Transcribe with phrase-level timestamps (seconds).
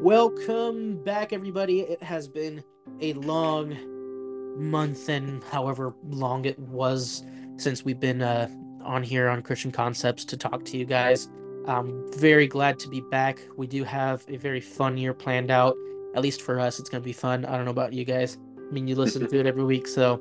[0.00, 1.80] Welcome back, everybody.
[1.80, 2.64] It has been
[3.02, 3.76] a long
[4.58, 7.22] month and however long it was
[7.58, 8.48] since we've been uh,
[8.82, 11.28] on here on Christian Concepts to talk to you guys.
[11.66, 13.42] I'm very glad to be back.
[13.58, 15.76] We do have a very fun year planned out.
[16.14, 17.44] At least for us, it's going to be fun.
[17.44, 18.38] I don't know about you guys.
[18.56, 20.18] I mean, you listen to it every week, so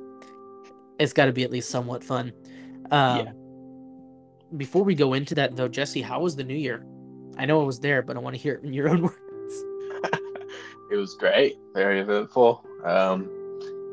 [1.00, 2.34] it's got to be at least somewhat fun.
[2.92, 3.32] Um, Yeah.
[4.58, 6.86] Before we go into that, though, Jesse, how was the new year?
[7.38, 9.16] I know I was there, but I want to hear it in your own words.
[10.92, 12.66] It was great, very eventful.
[12.84, 13.30] Um,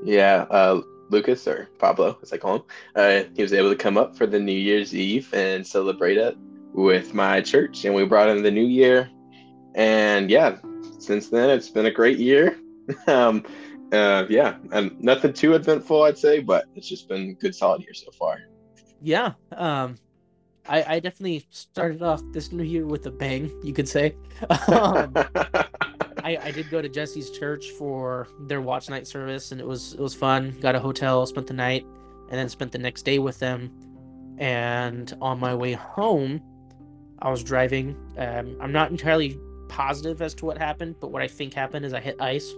[0.05, 2.63] yeah, uh, Lucas or Pablo, as I call him,
[2.95, 6.37] uh, he was able to come up for the New Year's Eve and celebrate it
[6.73, 9.11] with my church, and we brought in the new year.
[9.75, 10.57] And yeah,
[10.99, 12.59] since then it's been a great year.
[13.07, 13.45] um,
[13.93, 17.95] uh, yeah, and nothing too eventful, I'd say, but it's just been good, solid year
[17.95, 18.39] so far.
[19.01, 19.97] Yeah, um,
[20.69, 24.17] I, I definitely started off this new year with a bang, you could say.
[24.69, 25.15] um,
[26.27, 29.93] I, I did go to Jesse's church for their watch night service, and it was
[29.93, 30.57] it was fun.
[30.61, 31.87] Got a hotel, spent the night,
[32.29, 33.71] and then spent the next day with them.
[34.39, 36.43] And on my way home,
[37.21, 37.97] I was driving.
[38.19, 41.95] Um, I'm not entirely positive as to what happened, but what I think happened is
[41.95, 42.53] I hit ice,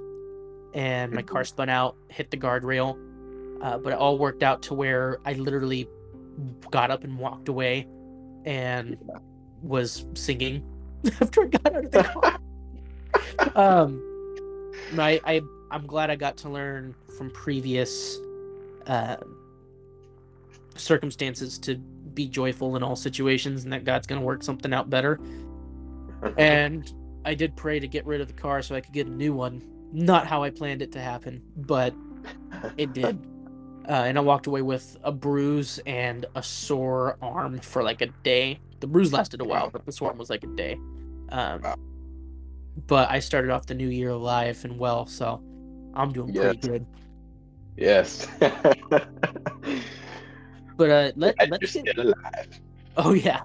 [0.73, 2.99] and my car spun out, hit the guardrail.
[3.61, 5.87] Uh, but it all worked out to where I literally
[6.71, 7.87] got up and walked away,
[8.47, 8.97] and
[9.61, 10.65] was singing
[11.21, 12.39] after I got out of the car
[13.55, 14.03] um
[14.99, 18.19] I, I i'm glad i got to learn from previous
[18.87, 19.17] uh
[20.77, 25.19] circumstances to be joyful in all situations and that god's gonna work something out better.
[26.37, 26.93] And
[27.25, 29.33] i did pray to get rid of the car so i could get a new
[29.33, 29.63] one.
[29.93, 31.95] Not how i planned it to happen but
[32.77, 33.19] it did.
[33.89, 38.07] Uh, and i walked away with a bruise and a sore arm for like a
[38.25, 38.61] day.
[38.81, 40.75] The bruise lasted a while but the sore arm was like a day.
[41.31, 41.77] Um, Wow.
[42.87, 45.43] But i started off the new year alive and well so
[45.95, 46.87] i'm doing pretty good
[47.77, 48.27] yes.
[48.39, 49.07] but
[50.91, 52.61] uh let, Glad let's get alive.
[52.97, 53.41] Oh yeah.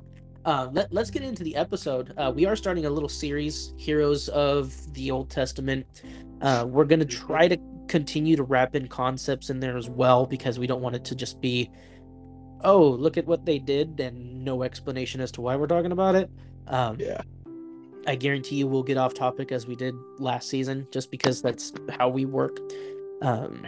[0.46, 2.14] Uh, let, let's get into the episode.
[2.18, 5.86] Uh, we are starting a little series, Heroes of the Old Testament.
[6.42, 10.26] Uh, we're going to try to continue to wrap in concepts in there as well
[10.26, 11.72] because we don't want it to just be,
[12.66, 16.16] oh, look at what they did and no explanation as to why we're talking about
[16.16, 16.30] it.
[16.68, 17.22] Um, Yeah.
[18.08, 21.72] I guarantee you we'll get off topic as we did last season just because that's
[21.90, 22.60] how we work.
[23.22, 23.66] Um,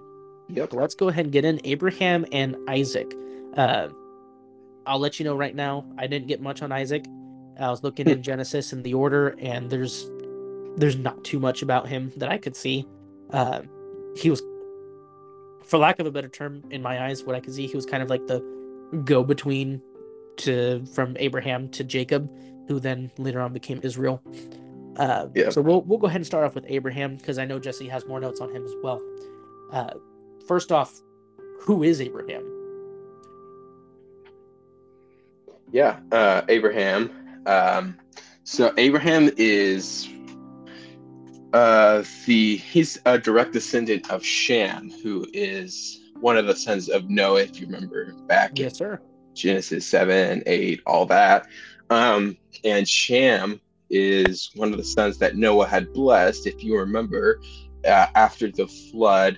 [0.50, 0.74] Yep.
[0.74, 3.12] let's go ahead and get in Abraham and Isaac.
[3.56, 3.88] Uh,
[4.86, 5.86] I'll let you know right now.
[5.98, 7.06] I didn't get much on Isaac.
[7.60, 10.10] I was looking in Genesis in the order, and there's
[10.78, 12.86] there's not too much about him that I could see.
[13.32, 13.62] Uh,
[14.18, 14.44] he was,
[15.64, 17.86] for lack of a better term, in my eyes, what I could see, he was
[17.86, 18.44] kind of like the
[19.06, 19.82] go between
[20.38, 22.30] to from Abraham to Jacob,
[22.68, 24.22] who then later on became Israel.
[24.98, 25.50] Uh, Yeah.
[25.50, 28.06] So we'll we'll go ahead and start off with Abraham because I know Jesse has
[28.06, 29.02] more notes on him as well.
[29.72, 29.94] Uh,
[30.48, 31.02] first off,
[31.62, 32.44] who is Abraham?
[35.72, 37.12] Yeah, uh, Abraham.
[37.46, 37.98] Um,
[38.44, 40.08] so Abraham is
[41.54, 47.10] uh, the he's a direct descendant of Shem, who is one of the sons of
[47.10, 47.42] Noah.
[47.42, 49.02] If you remember back in Yes, sir.
[49.34, 51.48] Genesis seven, eight, all that.
[51.90, 56.48] Um, and Shem is one of the sons that Noah had blessed.
[56.48, 57.42] If you remember,
[57.86, 59.38] uh, after the flood,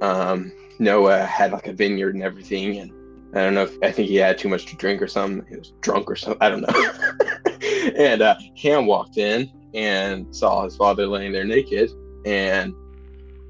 [0.00, 2.90] um, Noah had like a vineyard and everything, and
[3.36, 5.46] I don't know if I think he had too much to drink or something.
[5.48, 6.42] He was drunk or something.
[6.42, 7.92] I don't know.
[7.96, 11.90] and uh, Ham walked in and saw his father laying there naked,
[12.24, 12.74] and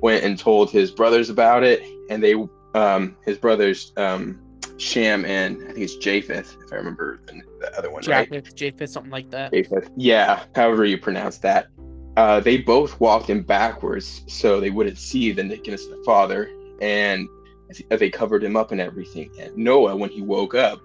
[0.01, 1.83] went and told his brothers about it.
[2.11, 2.35] And they,
[2.75, 4.42] um, his brothers, um,
[4.83, 8.29] Shem and I think it's Japheth, if I remember the, the other one right.
[8.29, 9.53] Japheth, Japheth, something like that.
[9.53, 9.91] Japheth.
[9.97, 11.69] Yeah, however you pronounce that.
[12.17, 16.51] Uh, they both walked in backwards so they wouldn't see the nakedness of the father,
[16.81, 17.29] and
[17.71, 19.31] as they covered him up and everything.
[19.39, 20.81] And Noah, when he woke up,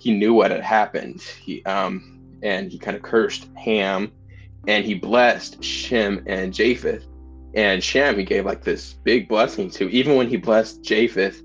[0.00, 1.22] he knew what had happened.
[1.22, 4.12] He um and he kind of cursed Ham,
[4.68, 7.06] and he blessed Shem and Japheth.
[7.54, 9.90] And Shem, he gave like this big blessing to.
[9.90, 11.42] Even when he blessed Japheth,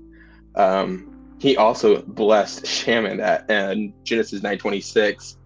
[0.54, 1.05] um,
[1.38, 3.50] he also blessed in that.
[3.50, 5.36] And Genesis nine twenty six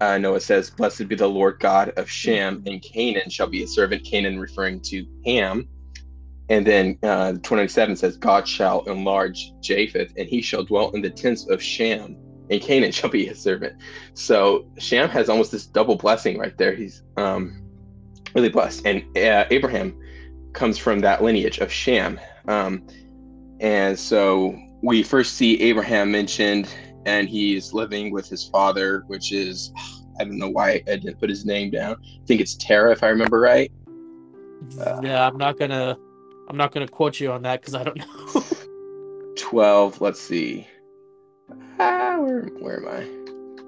[0.00, 3.66] uh, Noah says, Blessed be the Lord God of Shem, and Canaan shall be a
[3.66, 4.04] servant.
[4.04, 5.68] Canaan referring to Ham.
[6.48, 11.10] And then uh, 27 says, God shall enlarge Japheth, and he shall dwell in the
[11.10, 12.16] tents of Shem,
[12.50, 13.80] and Canaan shall be his servant.
[14.14, 16.74] So Shem has almost this double blessing right there.
[16.74, 17.62] He's um,
[18.34, 18.86] really blessed.
[18.86, 19.98] And uh, Abraham
[20.52, 22.20] comes from that lineage of Shem.
[22.46, 22.86] Um,
[23.60, 26.68] and so we first see Abraham mentioned
[27.06, 29.72] and he's living with his father, which is
[30.18, 31.96] I don't know why I didn't put his name down.
[32.02, 33.70] I think it's Terah, if I remember right.
[34.80, 35.96] Uh, yeah, I'm not gonna,
[36.48, 38.42] I'm not gonna quote you on that because I don't know.
[39.36, 40.00] Twelve.
[40.00, 40.66] Let's see.
[41.78, 43.62] Ah, where where am I?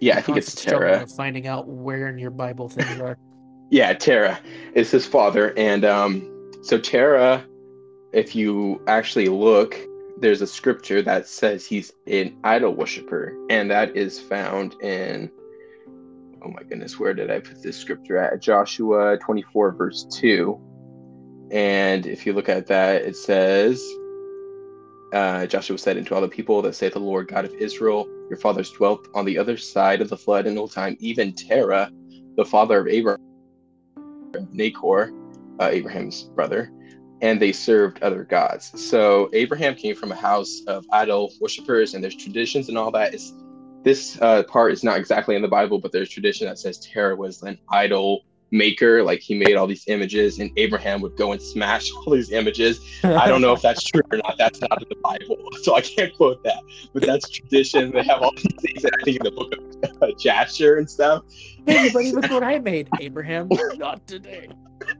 [0.00, 1.06] Yeah, I think it's Terah.
[1.16, 3.18] Finding out where in your Bible things are.
[3.70, 4.40] yeah, Terah
[4.74, 7.44] is his father, and um, so Terah,
[8.12, 9.78] if you actually look,
[10.20, 15.30] there's a scripture that says he's an idol worshiper, and that is found in
[16.42, 18.40] oh my goodness, where did I put this scripture at?
[18.40, 20.58] Joshua 24, verse 2.
[21.50, 23.82] And if you look at that, it says,
[25.12, 28.38] uh, Joshua said unto all the people that say the Lord God of Israel, your
[28.38, 31.90] fathers dwelt on the other side of the flood in old time, even Terah,
[32.36, 33.18] the father of Abraham,
[34.52, 35.12] Nahor,
[35.58, 36.70] uh, Abraham's brother,
[37.22, 38.72] and they served other gods.
[38.80, 43.14] So Abraham came from a house of idol worshippers, and there's traditions and all that.
[43.14, 43.32] It's,
[43.82, 47.16] this uh, part is not exactly in the Bible, but there's tradition that says Terah
[47.16, 49.02] was an idol maker.
[49.02, 52.80] Like he made all these images and abraham would go and smash all these images.
[53.04, 54.36] I don't know if that's true or not.
[54.38, 56.62] That's not in the bible so i can't quote that.
[56.92, 57.92] But that's tradition.
[57.92, 60.90] They have all these things that i think in the book of uh, jasher and
[60.90, 61.24] stuff.
[61.66, 64.48] Hey buddy look what i made abraham not today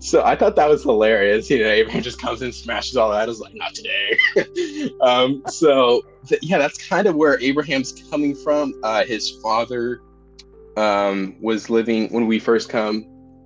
[0.00, 1.50] so I thought that was hilarious.
[1.50, 3.22] You know, Abraham just comes and smashes all that.
[3.22, 4.92] I was like, not today.
[5.00, 8.74] um, so th- yeah, that's kind of where Abraham's coming from.
[8.82, 10.00] Uh, his father
[10.76, 13.04] um, was living when we first come,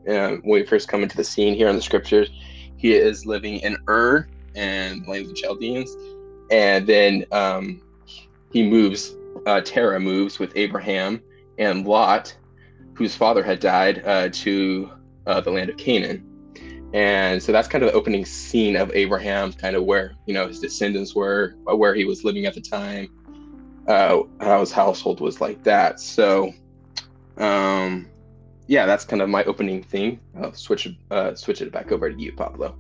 [0.08, 2.30] uh, when we first come into the scene here in the scriptures.
[2.76, 5.94] He is living in Ur and land of the Chaldeans,
[6.50, 7.82] and then um,
[8.52, 9.16] he moves.
[9.46, 11.20] Uh, Terah moves with Abraham
[11.58, 12.34] and Lot,
[12.94, 14.90] whose father had died, uh, to
[15.26, 16.30] uh, the land of Canaan.
[16.92, 20.46] And so that's kind of the opening scene of Abraham, kind of where you know
[20.46, 23.08] his descendants were, where he was living at the time,
[23.88, 25.98] uh, how his household was like that.
[25.98, 26.52] So,
[27.36, 28.06] um,
[28.68, 30.20] yeah, that's kind of my opening thing.
[30.40, 32.76] I'll switch uh, switch it back over to you, Pablo.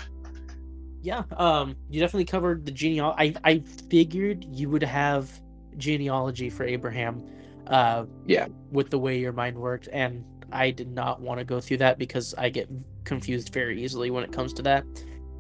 [1.02, 3.36] Yeah, um, you definitely covered the genealogy.
[3.44, 3.58] I I
[3.90, 5.28] figured you would have
[5.76, 7.28] genealogy for Abraham.
[7.66, 11.60] Uh, yeah, with the way your mind worked, and I did not want to go
[11.60, 12.68] through that because I get
[13.04, 14.84] confused very easily when it comes to that.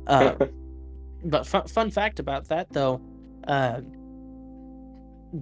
[0.06, 0.36] Uh,
[1.24, 3.00] but fun, fun fact about that though,
[3.48, 3.80] uh,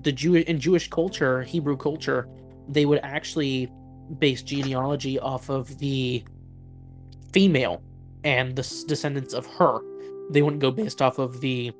[0.02, 2.28] the Jew in Jewish culture, Hebrew culture,
[2.68, 3.72] they would actually
[4.18, 6.24] base genealogy off of the
[7.32, 7.82] female
[8.24, 9.80] and the descendants of her.
[10.30, 11.72] They wouldn't go based off of the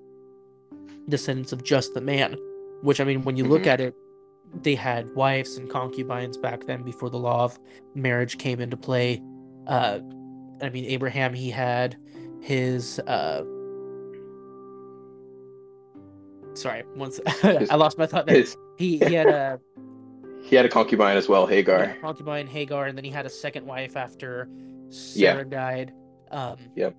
[1.09, 2.37] descendants of just the man.
[2.83, 3.53] Which I mean, when you mm-hmm.
[3.53, 3.95] look at it,
[4.63, 7.59] they had wives and concubines back then before the law of
[7.95, 9.23] marriage came into play.
[9.67, 10.01] Uh,
[10.63, 11.97] I mean, Abraham, he had
[12.41, 12.99] his.
[13.01, 13.45] Uh,
[16.55, 18.37] sorry, once I lost my thought there.
[18.37, 19.61] His, he he had a.
[20.45, 21.97] He had a concubine as well, Hagar.
[22.01, 24.49] concubine Hagar, and then he had a second wife after
[24.89, 25.45] Sarah yeah.
[25.45, 25.93] died.
[26.33, 26.97] Um, yep.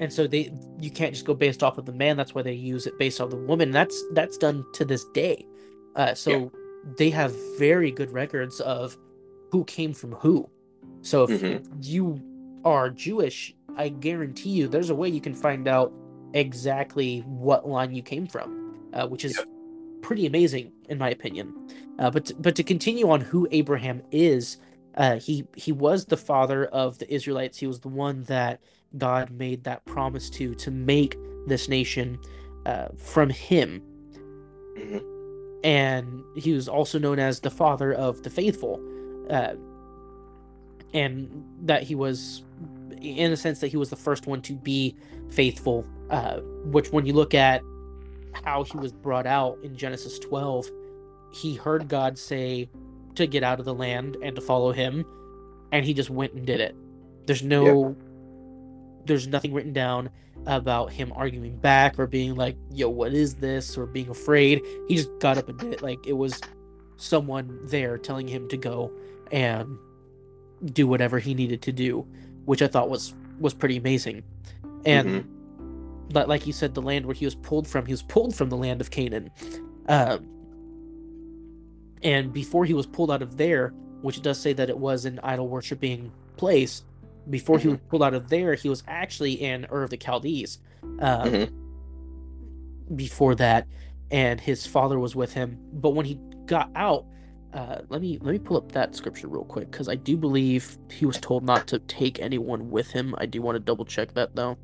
[0.00, 2.18] And so they, you can't just go based off of the man.
[2.18, 3.70] That's why they use it based off the woman.
[3.70, 5.46] That's that's done to this day.
[5.96, 6.48] Uh, so yeah.
[6.96, 8.96] they have very good records of
[9.50, 10.48] who came from who.
[11.02, 11.78] So if, mm-hmm.
[11.80, 12.20] you
[12.64, 15.92] are Jewish, I guarantee you there's a way you can find out
[16.32, 19.46] exactly what line you came from, uh, which is yep.
[20.02, 21.54] pretty amazing in my opinion.
[21.98, 24.58] Uh, but to, but to continue on who Abraham is,
[24.96, 27.58] uh, he he was the father of the Israelites.
[27.58, 28.60] He was the one that
[28.96, 31.16] God made that promise to to make
[31.46, 32.18] this nation
[32.66, 33.82] uh, from him.
[34.76, 35.13] Mm-hmm
[35.64, 38.80] and he was also known as the father of the faithful
[39.30, 39.54] uh,
[40.92, 42.44] and that he was
[43.00, 44.94] in a sense that he was the first one to be
[45.30, 47.62] faithful uh, which when you look at
[48.44, 50.70] how he was brought out in genesis 12
[51.32, 52.68] he heard god say
[53.14, 55.04] to get out of the land and to follow him
[55.72, 56.76] and he just went and did it
[57.26, 57.96] there's no yep.
[59.06, 60.10] There's nothing written down
[60.46, 63.76] about him arguing back or being like, yo, what is this?
[63.78, 64.60] or being afraid.
[64.88, 65.82] He just got up and did it.
[65.82, 66.40] Like it was
[66.96, 68.92] someone there telling him to go
[69.32, 69.78] and
[70.64, 72.06] do whatever he needed to do,
[72.44, 74.22] which I thought was was pretty amazing.
[74.84, 76.08] And mm-hmm.
[76.10, 78.50] but like you said, the land where he was pulled from, he was pulled from
[78.50, 79.30] the land of Canaan.
[79.88, 80.28] Um,
[82.02, 83.70] and before he was pulled out of there,
[84.02, 86.84] which does say that it was an idol worshiping place,
[87.28, 87.68] before mm-hmm.
[87.68, 90.58] he was pulled out of there, he was actually in Ur of the Chaldees.
[90.82, 92.96] Um, mm-hmm.
[92.96, 93.66] Before that,
[94.10, 95.58] and his father was with him.
[95.72, 97.06] But when he got out,
[97.54, 100.76] uh, let me let me pull up that scripture real quick because I do believe
[100.90, 103.14] he was told not to take anyone with him.
[103.16, 104.58] I do want to double check that though.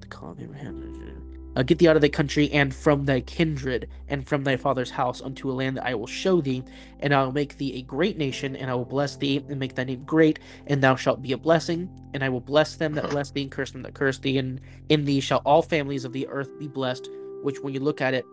[0.00, 1.25] The Abraham.
[1.56, 4.90] Uh, get thee out of thy country and from thy kindred and from thy father's
[4.90, 6.62] house unto a land that I will show thee,
[7.00, 9.74] and I will make thee a great nation, and I will bless thee and make
[9.74, 13.08] thy name great, and thou shalt be a blessing, and I will bless them that
[13.10, 14.60] bless thee and curse them that curse thee, and
[14.90, 17.08] in thee shall all families of the earth be blessed.
[17.42, 18.24] Which, when you look at it,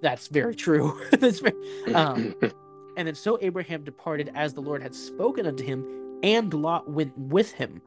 [0.00, 1.00] that's very true.
[1.12, 1.54] that's very,
[1.94, 2.34] um,
[2.96, 5.84] and then so Abraham departed as the Lord had spoken unto him,
[6.22, 7.82] and Lot went with him.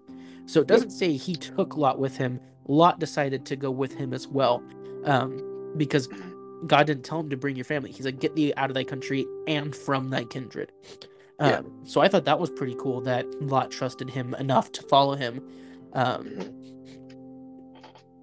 [0.45, 2.39] So it doesn't say he took Lot with him.
[2.69, 4.63] Lot decided to go with him as well,
[5.03, 6.07] um, because
[6.67, 7.91] God didn't tell him to bring your family.
[7.91, 10.71] He's like, get thee out of thy country and from thy kindred.
[11.39, 11.61] Um, Yeah.
[11.85, 15.41] So I thought that was pretty cool that Lot trusted him enough to follow him
[15.93, 16.25] um,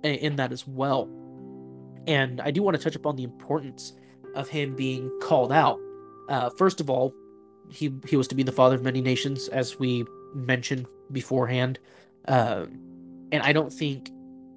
[0.03, 1.09] in, that as well.
[2.07, 3.95] And I do want to touch upon the importance
[4.35, 5.81] of him being called out.
[6.29, 7.13] Uh, first of all,
[7.69, 11.81] he he was to be the father of many nations, as we mentioned beforehand.
[12.29, 12.79] Um,
[13.33, 14.11] and I don't think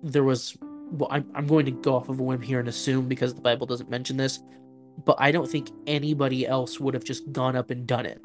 [0.04, 0.58] there was.
[0.92, 3.42] Well, I'm I'm going to go off of a whim here and assume because the
[3.42, 4.40] Bible doesn't mention this,
[5.06, 8.20] but I don't think anybody else would have just gone up and done it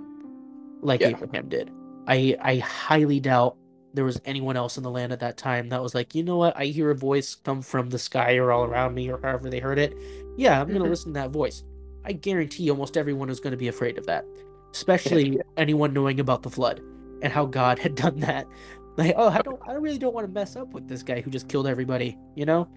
[0.80, 1.08] like Yeah.
[1.08, 1.70] Abraham did.
[2.06, 3.56] I I highly doubt
[3.92, 6.36] there was anyone else in the land at that time that was like, you know
[6.36, 9.48] what, I hear a voice come from the sky or all around me or however
[9.50, 9.94] they heard it.
[10.36, 10.88] Yeah, I'm gonna Mhm.
[10.90, 11.62] listen to that voice.
[12.04, 14.24] I guarantee almost everyone is going to be afraid of that,
[14.72, 15.42] especially Yeah.
[15.56, 16.80] anyone knowing about the flood
[17.22, 18.46] and how God had done that.
[18.96, 21.30] Like, oh, I don't, I really don't want to mess up with this guy who
[21.30, 22.16] just killed everybody.
[22.36, 22.68] You know,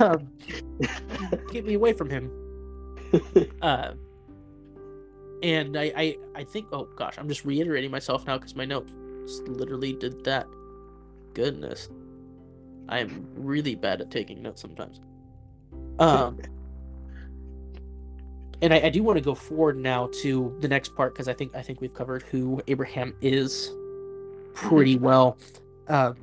[0.00, 0.28] um,
[1.52, 2.30] get me away from him.
[3.60, 3.92] Uh,
[5.42, 8.90] and I, I, I think, oh gosh, I'm just reiterating myself now because my notes
[9.46, 10.46] literally did that.
[11.34, 11.90] Goodness,
[12.88, 15.00] I am really bad at taking notes sometimes.
[15.98, 16.38] Um,
[18.62, 21.34] and I, I do want to go forward now to the next part because I
[21.34, 23.72] think I think we've covered who Abraham is
[24.54, 25.36] pretty well.
[25.88, 26.16] Um,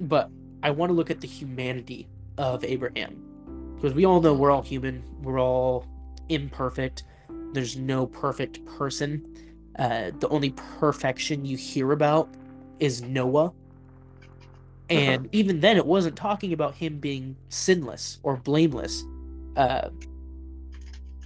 [0.00, 0.30] but
[0.62, 2.08] I want to look at the humanity
[2.38, 5.86] of Abraham because we all know we're all human, we're all
[6.28, 7.04] imperfect.
[7.52, 9.36] There's no perfect person.
[9.78, 12.28] Uh, the only perfection you hear about
[12.80, 13.52] is Noah.
[14.90, 19.04] And even then, it wasn't talking about him being sinless or blameless.
[19.56, 19.88] Uh,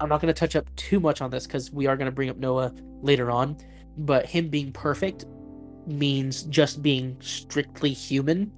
[0.00, 2.12] I'm not going to touch up too much on this because we are going to
[2.12, 3.56] bring up Noah later on.
[3.96, 5.24] But him being perfect
[5.88, 8.52] means just being strictly human.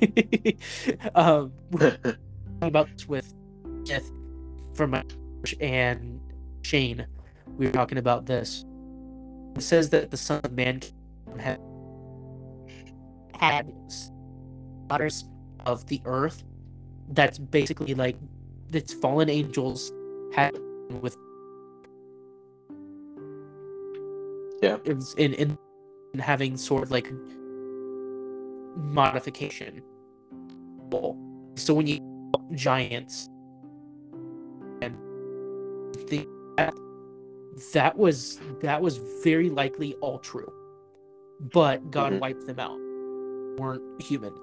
[1.14, 2.16] um, talking
[2.62, 3.34] about this with
[3.84, 4.10] Seth
[4.74, 5.04] from my
[5.60, 6.20] and
[6.62, 7.06] Shane.
[7.56, 8.64] We were talking about this.
[9.56, 10.80] It says that the Son of Man
[11.38, 11.60] had,
[13.38, 13.72] had
[14.88, 15.24] daughters
[15.66, 16.42] of the earth.
[17.10, 18.16] That's basically like
[18.72, 19.92] its fallen angels
[20.34, 20.56] had
[21.00, 21.16] with
[24.62, 24.78] Yeah.
[24.86, 25.58] it's in, in
[26.14, 27.12] in having sort of like
[28.76, 29.82] modification.
[31.56, 31.98] So when you
[32.52, 33.28] giants
[34.82, 34.96] and
[36.08, 36.74] that
[37.72, 40.52] that was that was very likely all true,
[41.52, 42.20] but God Mhm.
[42.20, 42.78] wiped them out.
[43.56, 44.34] weren't human.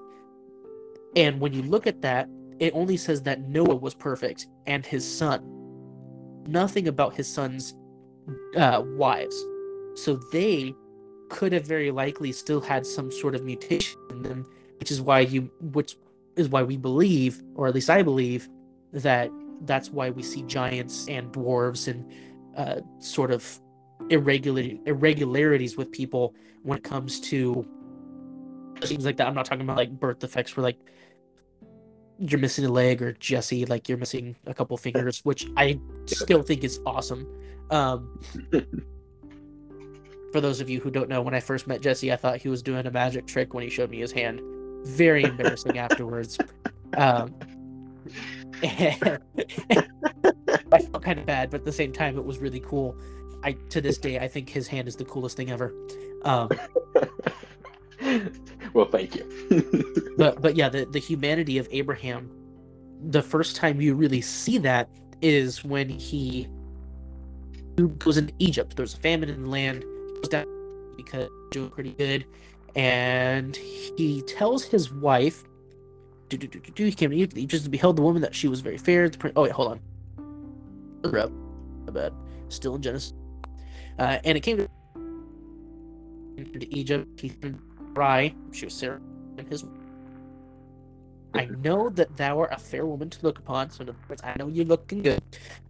[1.16, 5.04] And when you look at that, it only says that Noah was perfect and his
[5.06, 5.42] son.
[6.48, 7.74] Nothing about his son's
[8.56, 9.36] uh, wives.
[9.96, 10.74] So they
[11.32, 14.46] could have very likely still had some sort of mutation in them,
[14.78, 15.96] which is why you, which
[16.36, 18.50] is why we believe, or at least I believe,
[18.92, 19.30] that
[19.62, 22.12] that's why we see giants and dwarves and
[22.54, 23.58] uh, sort of
[24.10, 26.34] irregular irregularities with people
[26.64, 27.66] when it comes to
[28.82, 29.26] things like that.
[29.26, 30.78] I'm not talking about like birth defects where like
[32.18, 36.42] you're missing a leg or Jesse, like you're missing a couple fingers, which I still
[36.42, 37.26] think is awesome.
[37.70, 38.20] Um,
[40.32, 42.48] for those of you who don't know, when I first met Jesse, I thought he
[42.48, 44.40] was doing a magic trick when he showed me his hand.
[44.84, 46.38] Very embarrassing afterwards.
[46.96, 47.34] Um,
[48.62, 49.18] I
[50.70, 52.96] felt kind of bad, but at the same time, it was really cool.
[53.44, 55.74] I to this day, I think his hand is the coolest thing ever.
[56.24, 56.48] Um,
[58.72, 60.14] well, thank you.
[60.16, 62.30] but but yeah, the the humanity of Abraham,
[63.10, 64.88] the first time you really see that
[65.20, 66.48] is when he
[67.98, 68.76] goes into Egypt.
[68.76, 69.84] There's a famine in the land,
[70.28, 70.46] down
[70.96, 72.24] because doing pretty good,
[72.74, 75.44] and he tells his wife,
[76.28, 78.48] "Do do do do do." He came to He just beheld the woman that she
[78.48, 79.10] was very fair.
[79.36, 79.80] Oh wait, hold on.
[81.86, 82.12] My bad.
[82.48, 83.14] Still in Genesis.
[83.98, 84.68] Uh, and it came to,
[86.74, 87.20] Egypt.
[87.20, 87.32] He
[87.94, 89.00] Rai, she was Sarah,
[89.36, 89.64] and his.
[91.34, 94.22] I know that thou art a fair woman to look upon, so in other words,
[94.22, 95.22] I know you're looking good.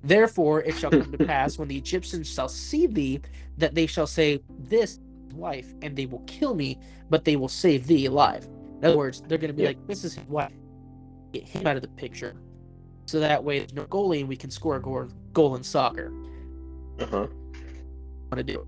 [0.02, 3.20] Therefore, it shall come to pass when the Egyptians shall see thee,
[3.58, 5.00] that they shall say, This is
[5.34, 6.78] wife, and they will kill me,
[7.10, 8.44] but they will save thee alive.
[8.80, 9.68] In other words, they're going to be Yeah.
[9.68, 10.52] like, This is his wife.
[11.32, 12.34] get him out of the picture,
[13.06, 16.12] so that way there's no goalie and we can score a goal, goal in soccer.
[16.98, 17.26] Uh huh.
[18.30, 18.66] Want to do, it.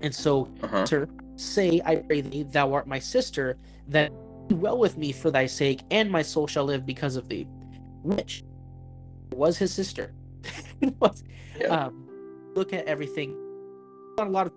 [0.00, 0.86] and so Uh huh.
[0.86, 3.56] Sir, say, I pray thee, thou art my sister,
[3.88, 4.10] that
[4.50, 7.46] well with me for thy sake, and my soul shall live because of thee.
[8.02, 8.44] Which
[9.32, 10.12] was his sister.
[11.00, 11.24] Was-
[11.60, 11.66] Yeah.
[11.86, 12.08] um,
[12.54, 13.36] look at everything.
[14.18, 14.52] A lot of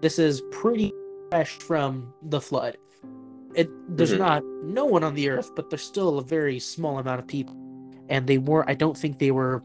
[0.00, 0.92] this is pretty
[1.30, 2.76] fresh from the flood.
[3.54, 4.18] It there's Mhm.
[4.18, 7.56] not no one on the earth, but there's still a very small amount of people,
[8.08, 8.68] and they were.
[8.68, 9.62] I don't think they were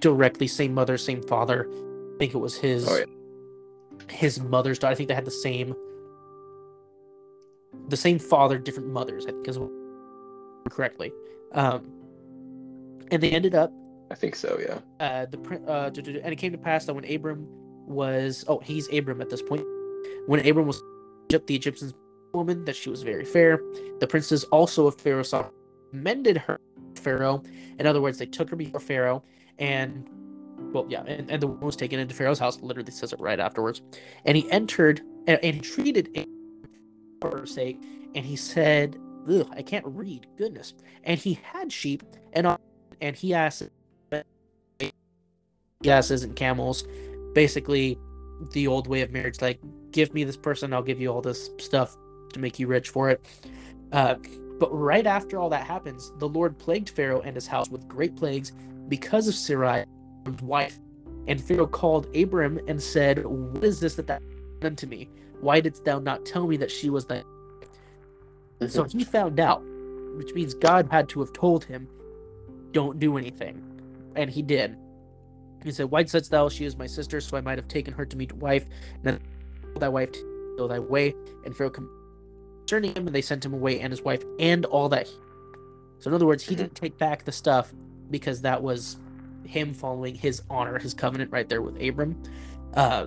[0.00, 1.68] directly same mother, same father.
[1.70, 3.04] I think it was his Oh, yeah.
[4.10, 4.92] his mother's daughter.
[4.92, 5.74] I think they had the same
[7.88, 9.26] the same father, different mothers.
[9.26, 9.58] I think is
[10.70, 11.12] correctly.
[11.52, 11.90] Um,
[13.10, 13.72] and they ended up
[14.10, 14.58] I think so.
[14.60, 14.78] Yeah.
[15.04, 17.46] uh, the uh, and it came to pass that when Abram
[17.86, 19.64] was oh he's Abram at this point
[20.26, 20.82] when Abram was
[21.30, 21.94] Egypt the Egyptians
[22.32, 23.60] woman that she was very fair
[24.00, 25.48] the princes also of Pharaoh saw
[25.90, 26.60] commended her
[26.96, 27.42] Pharaoh
[27.78, 29.22] in other words they took her before Pharaoh
[29.58, 30.08] and
[30.72, 33.38] well yeah and, and the woman was taken into Pharaoh's house literally says it right
[33.38, 33.82] afterwards
[34.24, 36.33] and he entered and, and treated Abram
[37.30, 37.80] for sake
[38.14, 38.96] and he said
[39.28, 42.02] Ugh, I can't read goodness and he had sheep
[42.32, 42.56] and
[43.00, 43.62] and he asked
[45.86, 46.84] asses and camels.
[47.34, 47.98] Basically,
[48.52, 51.50] the old way of marriage, like give me this person, I'll give you all this
[51.58, 51.96] stuff
[52.32, 53.24] to make you rich for it.
[53.92, 54.16] Uh,
[54.58, 58.16] but right after all that happens, the Lord plagued Pharaoh and his house with great
[58.16, 58.52] plagues
[58.88, 59.84] because of Sarai,
[60.42, 60.78] wife.
[61.26, 64.22] And Pharaoh called Abram and said, What is this that that
[64.60, 65.08] done to me?
[65.44, 67.22] Why didst thou not tell me that she was thy
[68.66, 69.62] so he found out,
[70.16, 71.86] which means God had to have told him,
[72.72, 73.62] don't do anything.
[74.16, 74.76] And he did.
[75.62, 78.06] He said, Why saidst thou, she is my sister, so I might have taken her
[78.06, 79.20] to meet wife, and then
[79.76, 81.14] thy wife to go thy way.
[81.44, 85.08] And Pharaoh concerning him, and they sent him away and his wife and all that.
[85.08, 85.14] He-
[85.98, 86.58] so in other words, he Mhm.
[86.58, 87.74] didn't take back the stuff
[88.10, 88.96] because that was
[89.44, 92.16] him following his honor, his covenant right there with Abram.
[92.74, 93.06] Uh,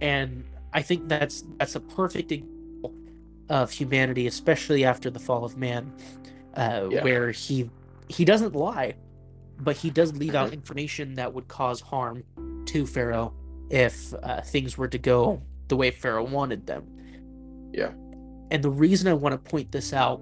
[0.00, 2.92] and I think that's that's a perfect example
[3.48, 5.92] of humanity, especially after the fall of man,
[6.54, 7.04] uh, Yeah.
[7.04, 7.70] where he
[8.08, 8.94] he doesn't lie,
[9.60, 12.24] but he does leave out information that would cause harm
[12.66, 13.32] to Pharaoh
[13.70, 16.84] if uh, things were to go the way Pharaoh wanted them.
[17.72, 17.92] Yeah.
[18.50, 20.20] And the reason I want to point this out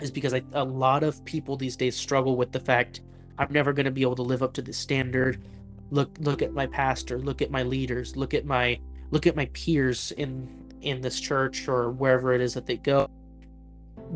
[0.00, 3.00] is because I, a lot of people these days struggle with the fact
[3.38, 5.42] I'm never going to be able to live up to the standard.
[5.90, 7.18] Look, look at my pastor.
[7.18, 8.16] Look at my leaders.
[8.16, 8.78] Look at my
[9.10, 10.48] look at my peers in
[10.80, 13.08] in this church or wherever it is that they go.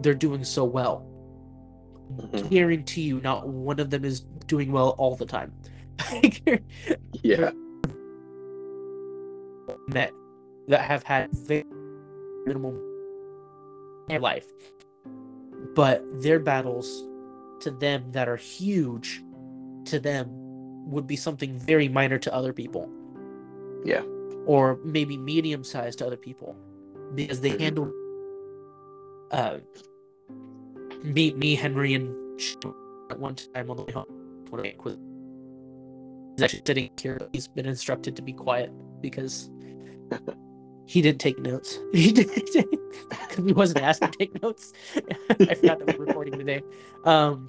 [0.00, 1.04] They're doing so well.
[2.16, 2.50] Mhm.
[2.50, 5.52] Guarantee you, not one of them is doing well all the time.
[7.22, 7.50] Yeah.
[9.88, 10.12] met
[10.68, 11.64] that have had very
[12.46, 12.72] minimal
[14.08, 14.46] in life,
[15.74, 17.04] but their battles
[17.60, 19.22] to them that are huge
[19.86, 20.28] to them
[20.90, 22.90] would be something very minor to other people.
[23.84, 24.02] Yeah.
[24.46, 26.56] Or maybe medium sized to other people
[27.14, 27.60] because they Mhm.
[27.60, 27.92] handle
[29.30, 29.58] uh
[31.02, 32.14] me me Henry and
[33.10, 34.06] at one time on the way home
[34.50, 34.96] when I was
[36.36, 39.50] he's actually sitting here he's been instructed to be quiet because
[40.86, 41.78] he didn't take notes.
[41.92, 42.34] He didn't
[43.08, 44.72] because he wasn't asked to take notes.
[45.40, 46.62] I forgot that we're recording today.
[47.04, 47.48] Um,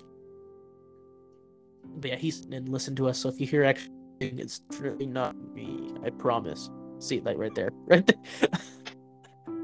[1.98, 3.18] but yeah, he's and listen to us.
[3.20, 5.92] So if you hear actually, it's really not me.
[6.06, 6.70] I promise.
[7.04, 8.50] See like right there, right there.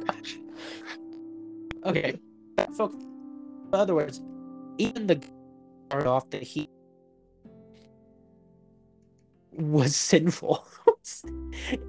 [0.05, 0.37] Gosh.
[1.85, 2.19] Okay,
[2.75, 2.95] folks.
[2.95, 4.21] In other words,
[4.77, 5.23] even the
[5.87, 6.67] start off that he
[9.53, 10.67] was sinful.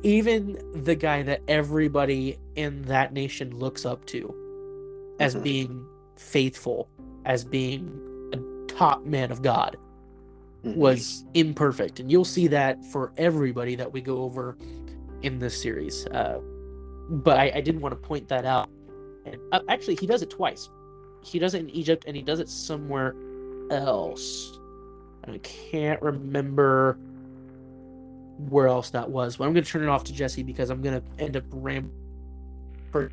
[0.05, 4.33] even the guy that everybody in that nation looks up to
[5.19, 5.43] as Mhm.
[5.43, 5.87] being
[6.17, 6.89] faithful,
[7.27, 7.91] as being
[8.33, 8.39] a
[8.73, 9.77] top man of God,
[10.65, 10.77] Mhm.
[10.77, 11.99] was imperfect.
[12.01, 14.57] And you'll see that for everybody that we go over
[15.23, 16.07] in this series.
[16.07, 16.41] Uh,
[17.09, 18.69] but I, I didn't want to point that out.
[19.27, 20.69] And uh, actually, he does it twice.
[21.23, 23.15] He does it in Egypt and he does it somewhere
[23.71, 24.59] else.
[25.27, 26.99] I can't remember
[28.49, 29.37] where else that was.
[29.37, 31.45] But I'm going to turn it off to Jesse because I'm going to end up
[31.51, 31.93] rambling.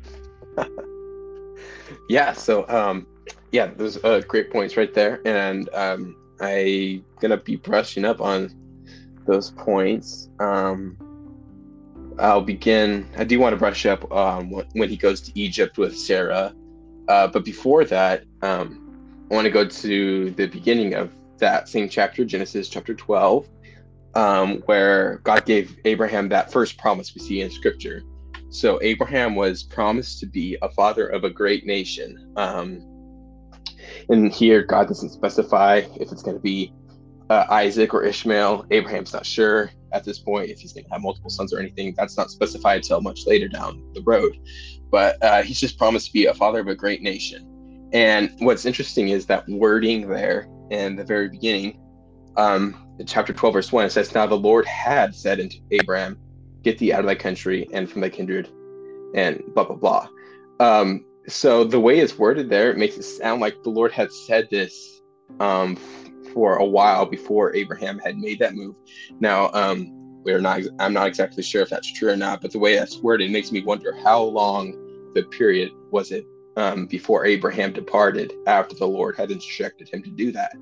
[2.08, 3.06] yeah so um
[3.52, 8.50] yeah those uh great points right there and um i gonna be brushing up on
[9.26, 10.96] those points um
[12.18, 15.96] i'll begin i do want to brush up um when he goes to egypt with
[15.96, 16.54] sarah
[17.08, 21.88] uh but before that um i want to go to the beginning of that same
[21.88, 23.48] chapter genesis chapter 12
[24.14, 28.02] um where god gave abraham that first promise we see in scripture
[28.50, 32.32] so Abraham was promised to be a father of a great nation.
[32.36, 32.82] Um,
[34.08, 36.72] And here, God doesn't specify if it's going to be
[37.30, 38.66] uh, Isaac or Ishmael.
[38.70, 41.94] Abraham's not sure at this point if he's going to have multiple sons or anything.
[41.96, 44.38] That's not specified until much later down the road.
[44.90, 47.44] But uh, he's just promised to be a father of a great nation.
[47.92, 51.80] And what's interesting is that wording there in the very beginning,
[52.36, 56.18] um, chapter 12, verse 1, it says, Now the Lord had said unto Abraham,
[56.62, 58.48] Get thee out of thy country and from thy kindred,
[59.14, 60.08] and blah, blah, blah.
[60.60, 64.12] Um, so the way it's worded there, it makes it sound like the Lord had
[64.12, 65.00] said this
[65.40, 65.78] um,
[66.32, 68.76] for a while before Abraham had made that move.
[69.20, 69.92] Now, um,
[70.24, 70.60] we're not.
[70.78, 73.52] I'm not exactly sure if that's true or not, but the way that's worded makes
[73.52, 74.72] me wonder how long
[75.14, 80.10] the period was it um, before Abraham departed after the Lord had instructed him to
[80.10, 80.52] do that.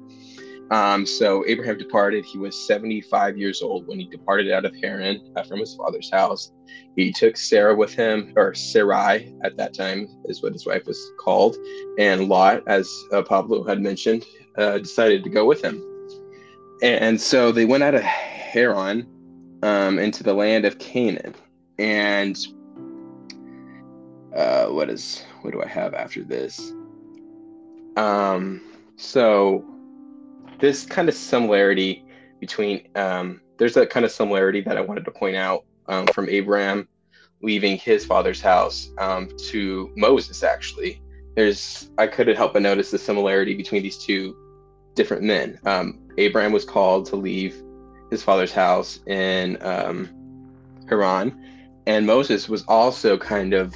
[0.71, 2.25] Um, so Abraham departed.
[2.25, 6.11] He was 75 years old when he departed out of Haran uh, from his father's
[6.11, 6.53] house.
[6.97, 11.13] He took Sarah with him, or Sarai at that time is what his wife was
[11.21, 11.57] called,
[11.99, 14.25] and Lot, as uh, Pablo had mentioned,
[14.59, 15.83] uh, decided to go with him.
[16.83, 19.07] And so they went out of Haran
[19.63, 21.35] um, into the land of Canaan.
[21.79, 22.37] And
[24.35, 26.73] uh, what is what do I have after this?
[27.97, 28.61] Um,
[28.97, 29.65] so
[30.59, 32.05] this kind of similarity
[32.41, 36.29] between um, there's a kind of similarity that I wanted to point out um, from
[36.29, 36.89] Abraham
[37.43, 40.43] leaving his father's house um, to Moses.
[40.43, 41.01] Actually,
[41.35, 44.37] there's I couldn't help but notice the similarity between these two
[44.97, 45.61] different men.
[45.65, 47.63] Um, Abraham was called to leave
[48.11, 50.09] his father's house in um,
[50.89, 51.39] Haran,
[51.87, 53.75] and Moses was also kind of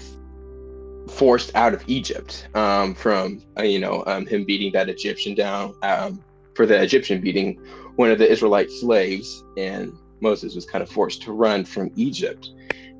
[1.08, 5.74] forced out of Egypt um, from uh, you know um, him beating that Egyptian down
[5.82, 6.22] um,
[6.54, 7.54] for the Egyptian beating
[7.96, 12.48] one of the Israelite slaves, and Moses was kind of forced to run from Egypt,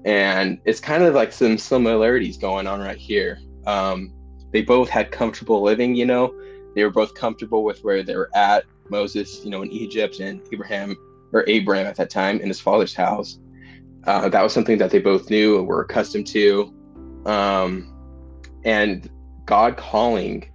[0.05, 3.39] and it's kind of like some similarities going on right here.
[3.67, 4.13] Um,
[4.53, 6.35] they both had comfortable living, you know,
[6.75, 8.65] they were both comfortable with where they were at.
[8.89, 10.97] Moses, you know, in Egypt, and Abraham
[11.33, 13.39] or Abraham at that time in his father's house.
[14.05, 16.75] Uh, that was something that they both knew and were accustomed to.
[17.27, 17.95] Um,
[18.65, 19.09] and
[19.47, 20.51] God calling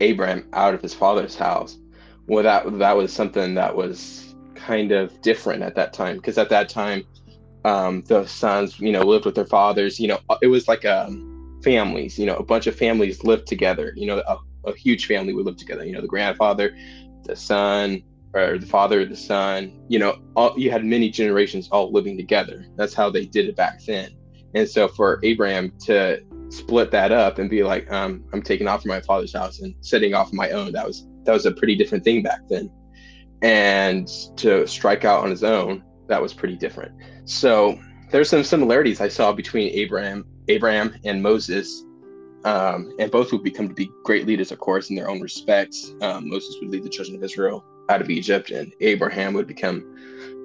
[0.00, 1.78] Abraham out of his father's house,
[2.26, 6.50] well, that that was something that was kind of different at that time because at
[6.50, 7.04] that time,
[7.64, 9.98] um, the sons, you know, lived with their fathers.
[9.98, 12.18] You know, it was like um, families.
[12.18, 13.92] You know, a bunch of families lived together.
[13.96, 15.84] You know, a, a huge family would live together.
[15.84, 16.76] You know, the grandfather,
[17.24, 18.02] the son,
[18.34, 19.80] or the father, the son.
[19.88, 22.66] You know, all, you had many generations all living together.
[22.76, 24.10] That's how they did it back then.
[24.54, 28.82] And so for Abraham to split that up and be like, um, I'm taking off
[28.82, 31.76] from my father's house and setting off my own, that was that was a pretty
[31.76, 32.70] different thing back then.
[33.42, 36.92] And to strike out on his own, that was pretty different.
[37.26, 37.78] So
[38.10, 41.84] there's some similarities I saw between Abraham, Abraham and Moses
[42.48, 45.92] um, and both would become to be great leaders, of course, in their own respects.
[46.00, 49.84] Um, Moses would lead the children of Israel out of Egypt, and Abraham would become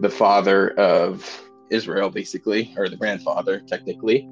[0.01, 1.25] the father of
[1.69, 4.27] Israel, basically, or the grandfather, technically.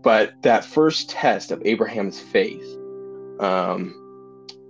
[0.00, 2.78] But that first test of Abraham's faith
[3.40, 3.96] um,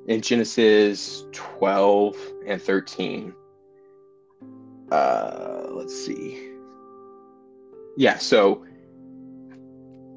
[0.09, 3.35] in Genesis 12 and 13,
[4.91, 6.51] uh, let's see.
[7.99, 8.65] Yeah, so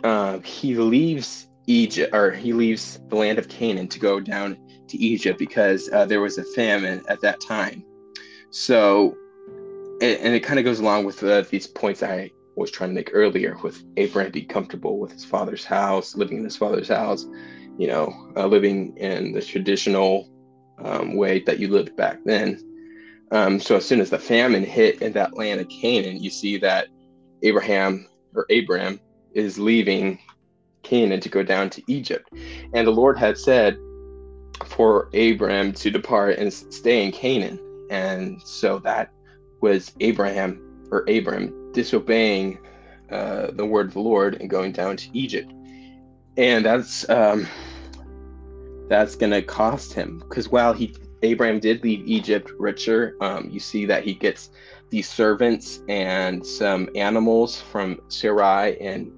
[0.05, 4.57] uh, he leaves Egypt, or he leaves the land of Canaan to go down
[4.87, 7.83] to Egypt because uh, there was a famine at that time.
[8.49, 9.15] So,
[10.01, 13.11] and, it kind of goes along with uh, these points I was trying to make
[13.13, 17.25] earlier with Abraham being comfortable with his father's house, living in his father's house,
[17.77, 20.29] you know, uh, living in the traditional
[20.83, 22.59] um, way that you lived back then.
[23.31, 26.57] Um, so as soon as the famine hit in that land of Canaan, you see
[26.57, 26.87] that
[27.43, 28.99] Abraham or Abram
[29.33, 30.19] is leaving
[30.83, 32.29] Canaan to go down to Egypt.
[32.73, 33.77] And the Lord had said
[34.65, 37.59] for Abram to depart and stay in Canaan.
[37.89, 39.11] And so that
[39.61, 42.59] was Abraham or Abram disobeying
[43.11, 45.51] uh, the word of the Lord and going down to Egypt.
[46.37, 47.45] And that's um,
[48.87, 53.59] that's going to cost him because while he Abraham did leave Egypt richer, um, you
[53.59, 54.49] see that he gets
[54.89, 59.11] these servants and some animals from Sarai and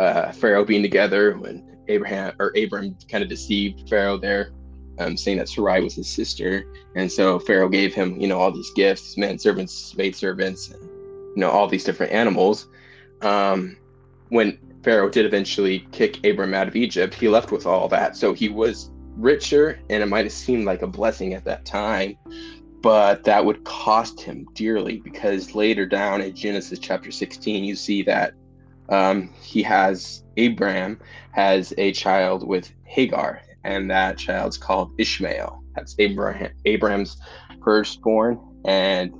[0.00, 4.50] uh, Pharaoh being together when Abraham or Abram kind of deceived Pharaoh there,
[4.98, 6.64] um, saying that Sarai was his sister,
[6.96, 10.82] and so Pharaoh gave him, you know, all these gifts, men servants, maid servants, and
[10.82, 12.68] you know all these different animals.
[13.20, 13.76] Um,
[14.30, 18.32] when Pharaoh did eventually kick Abram out of Egypt, he left with all that, so
[18.32, 22.16] he was richer, and it might have seemed like a blessing at that time,
[22.80, 28.02] but that would cost him dearly because later down in Genesis chapter 16, you see
[28.04, 28.32] that
[28.90, 31.00] um, he has Abraham
[31.32, 37.16] has a child with Hagar, and that child's called Ishmael That's Abraham Abraham's
[37.62, 39.12] firstborn, and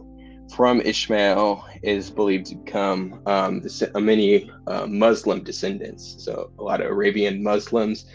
[0.55, 3.63] from Ishmael is believed to come um,
[3.95, 6.25] many uh, Muslim descendants.
[6.25, 8.07] So a lot of Arabian Muslims,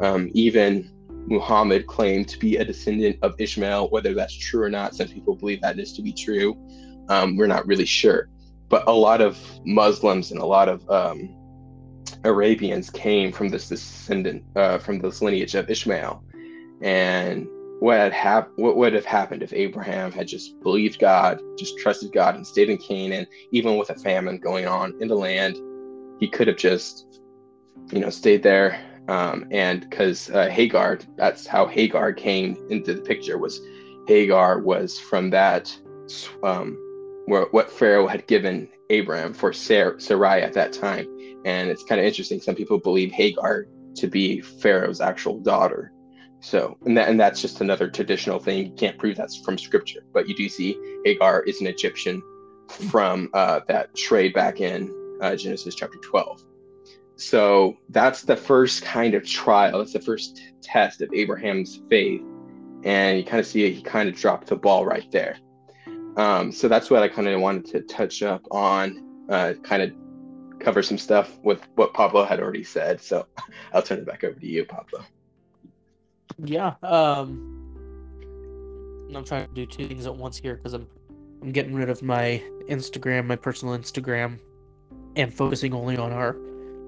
[0.00, 0.90] um, even
[1.26, 3.88] Muhammad claimed to be a descendant of Ishmael.
[3.90, 6.56] Whether that's true or not, some people believe that is to be true.
[7.08, 8.28] Um, we're not really sure,
[8.68, 11.34] but a lot of Muslims and a lot of um,
[12.24, 16.22] Arabians came from this descendant, uh, from this lineage of Ishmael,
[16.82, 17.46] and
[17.80, 22.12] what had hap- what would have happened if Abraham had just believed God, just trusted
[22.12, 25.56] God, and stayed in Canaan, even with a famine going on in the land,
[26.18, 27.20] he could have just,
[27.92, 28.84] you know, stayed there.
[29.08, 33.38] Um, and because uh, Hagar, that's how Hagar came into the picture.
[33.38, 33.60] Was
[34.06, 35.74] Hagar was from that,
[36.42, 36.76] um,
[37.28, 41.06] what Pharaoh had given Abraham for Sarai at that time,
[41.44, 42.40] and it's kind of interesting.
[42.40, 45.92] Some people believe Hagar to be Pharaoh's actual daughter.
[46.40, 48.66] So, and that, and that's just another traditional thing.
[48.66, 52.22] You can't prove that's from scripture, but you do see Hagar is an Egyptian
[52.68, 56.44] from uh, that trade back in uh, Genesis chapter 12.
[57.16, 59.80] So that's the first kind of trial.
[59.80, 62.22] It's the first test of Abraham's faith.
[62.84, 65.36] And you kind of see he kind of dropped the ball right there.
[66.18, 69.92] Um, so that's what I kind of wanted to touch up on, uh, kind of
[70.58, 73.00] cover some stuff with what Pablo had already said.
[73.00, 73.26] So
[73.72, 75.04] I'll turn it back over to you, Pablo.
[76.42, 76.74] Yeah.
[76.82, 77.54] Um,
[79.14, 80.86] I'm trying to do two things at once here because I'm
[81.40, 84.40] I'm getting rid of my Instagram, my personal Instagram,
[85.14, 86.36] and focusing only on our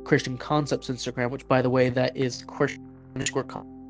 [0.02, 3.46] Christian Concepts Instagram, which, by the way, that is Christian underscore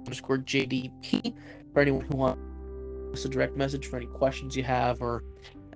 [0.07, 1.35] underscore JDP
[1.73, 2.43] for anyone who wants
[3.13, 5.25] a direct message for any questions you have or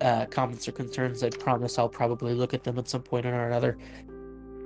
[0.01, 1.23] uh, comments or concerns.
[1.23, 3.77] I promise I'll probably look at them at some point or another.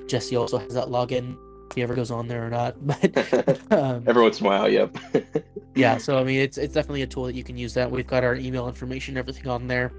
[0.07, 1.37] Jesse also has that login
[1.69, 2.75] if he ever goes on there or not.
[2.85, 4.95] But um, every once in a while, yep.
[5.75, 7.73] yeah, so I mean, it's it's definitely a tool that you can use.
[7.73, 9.91] That we've got our email information, everything on there,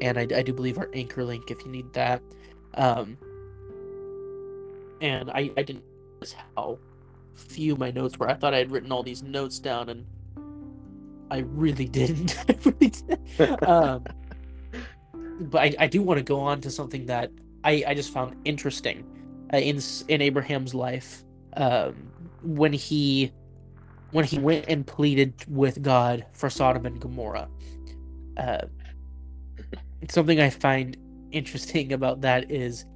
[0.00, 2.22] and I, I do believe our anchor link if you need that.
[2.74, 3.18] Um,
[5.00, 6.78] and I I didn't notice how
[7.34, 8.28] few my notes were.
[8.28, 10.06] I thought I had written all these notes down, and
[11.30, 12.36] I really didn't.
[12.48, 13.62] I really did.
[13.64, 14.04] um,
[15.40, 17.30] but I, I do want to go on to something that
[17.64, 19.04] I, I just found interesting
[19.52, 21.24] uh, in in Abraham's life
[21.56, 21.94] um,
[22.42, 23.32] when he
[24.12, 27.48] when he went and pleaded with God for Sodom and Gomorrah.
[28.36, 28.62] Uh,
[30.08, 30.96] something I find
[31.30, 32.86] interesting about that is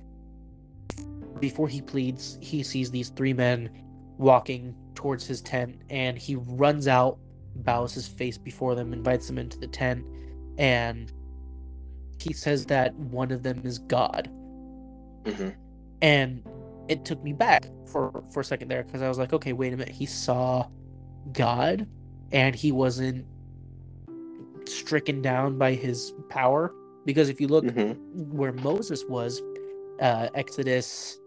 [1.40, 3.70] before he pleads, he sees these three men
[4.18, 7.18] walking towards his tent, and he runs out,
[7.56, 10.04] bows his face before them, invites them into the tent,
[10.58, 11.12] and
[12.20, 14.30] he says that one of them is God.
[15.24, 15.50] Mm-hmm
[16.04, 16.42] and
[16.88, 19.72] it took me back for for a second there because I was like, okay, wait
[19.72, 19.94] a minute.
[19.94, 20.68] He saw
[21.32, 21.88] God,
[22.30, 23.24] and he wasn't
[24.66, 26.74] stricken down by his power.
[27.06, 28.36] Because if you look mm-hmm.
[28.36, 29.42] where Moses was,
[30.00, 31.18] uh, Exodus,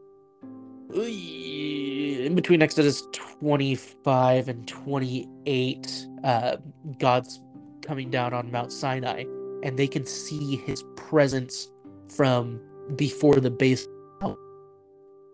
[2.28, 6.58] in between Exodus 25 and 28, uh,
[7.00, 7.42] God's
[7.82, 9.24] coming down on Mount Sinai,
[9.64, 11.70] and they can see his presence
[12.14, 12.60] from
[12.98, 13.88] before the base.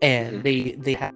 [0.02, 0.42] And mm-hmm.
[0.42, 1.14] they they have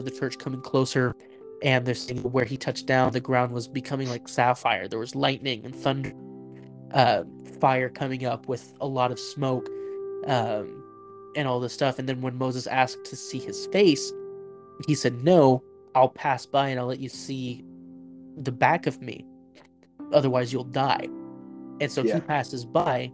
[0.00, 1.14] the church coming closer
[1.62, 3.12] and they're seeing where he touched down.
[3.12, 4.86] The ground was becoming like sapphire.
[4.88, 6.12] There was lightning and thunder
[6.92, 7.24] uh,
[7.60, 9.68] fire coming up with a lot of smoke
[10.26, 10.84] um,
[11.36, 11.98] and all this stuff.
[11.98, 14.12] And then when moses asked to see his face
[14.86, 15.62] he said no
[15.94, 17.64] i'll pass by and i'll let you see
[18.38, 19.24] the back of me
[20.12, 21.08] otherwise you'll die
[21.80, 22.14] and so yeah.
[22.14, 23.10] he passes by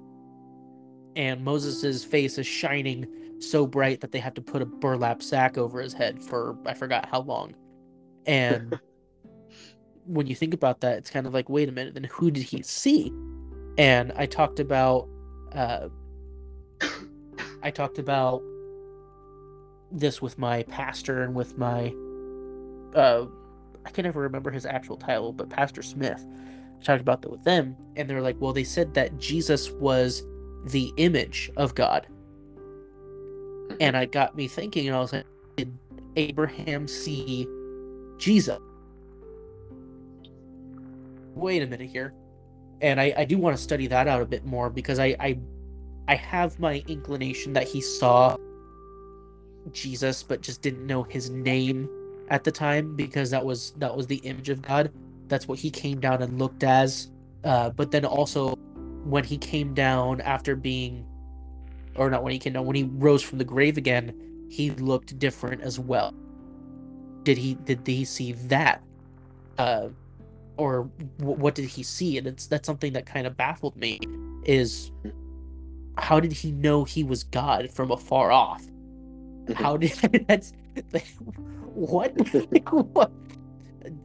[1.17, 3.07] and moses's face is shining
[3.41, 6.75] so bright that they have to put a burlap sack over his head for I
[6.75, 7.55] forgot how long.
[8.27, 8.79] And
[10.07, 12.43] when you think about that, it's kind of like, wait a minute, then who did
[12.43, 13.13] he see?
[13.79, 15.09] And I talked about
[15.53, 15.89] uh,
[17.63, 18.43] I talked about
[19.91, 21.95] this with my pastor and with my
[22.95, 23.27] uh,
[23.85, 26.25] I can never remember his actual title, but Pastor Smith.
[26.79, 30.23] I talked about that with them, and they're like, well, they said that Jesus was
[30.65, 32.07] the image of God
[33.81, 35.77] and it got me thinking, and I was like, did
[36.17, 37.47] Abraham see
[38.19, 38.59] Jesus?
[41.35, 42.15] Wait a minute here.
[42.81, 45.39] And I, I do want to study that out a bit more because I, I
[46.09, 48.37] I have my inclination that he saw
[49.73, 51.89] Jesus but just didn't know his name
[52.29, 54.93] at the time because that was that was the image of God.
[55.29, 57.11] That's what he came down and looked as.
[57.45, 58.57] Uh, but then also
[59.05, 61.07] when he came down after being
[61.97, 64.15] or not when he came down, when he rose from the grave again,
[64.51, 66.15] he looked different as well.
[67.25, 68.83] Did he did he see that?
[69.59, 69.89] Uh,
[70.57, 72.19] or w- what did he see?
[72.19, 73.99] And it's that's something that kind of baffled me.
[74.45, 74.93] Is
[75.99, 78.65] how did he know he was God from afar off?
[79.55, 79.93] How did
[80.29, 80.53] that's
[80.93, 81.07] like,
[81.75, 82.13] what?
[82.53, 83.13] Like, what?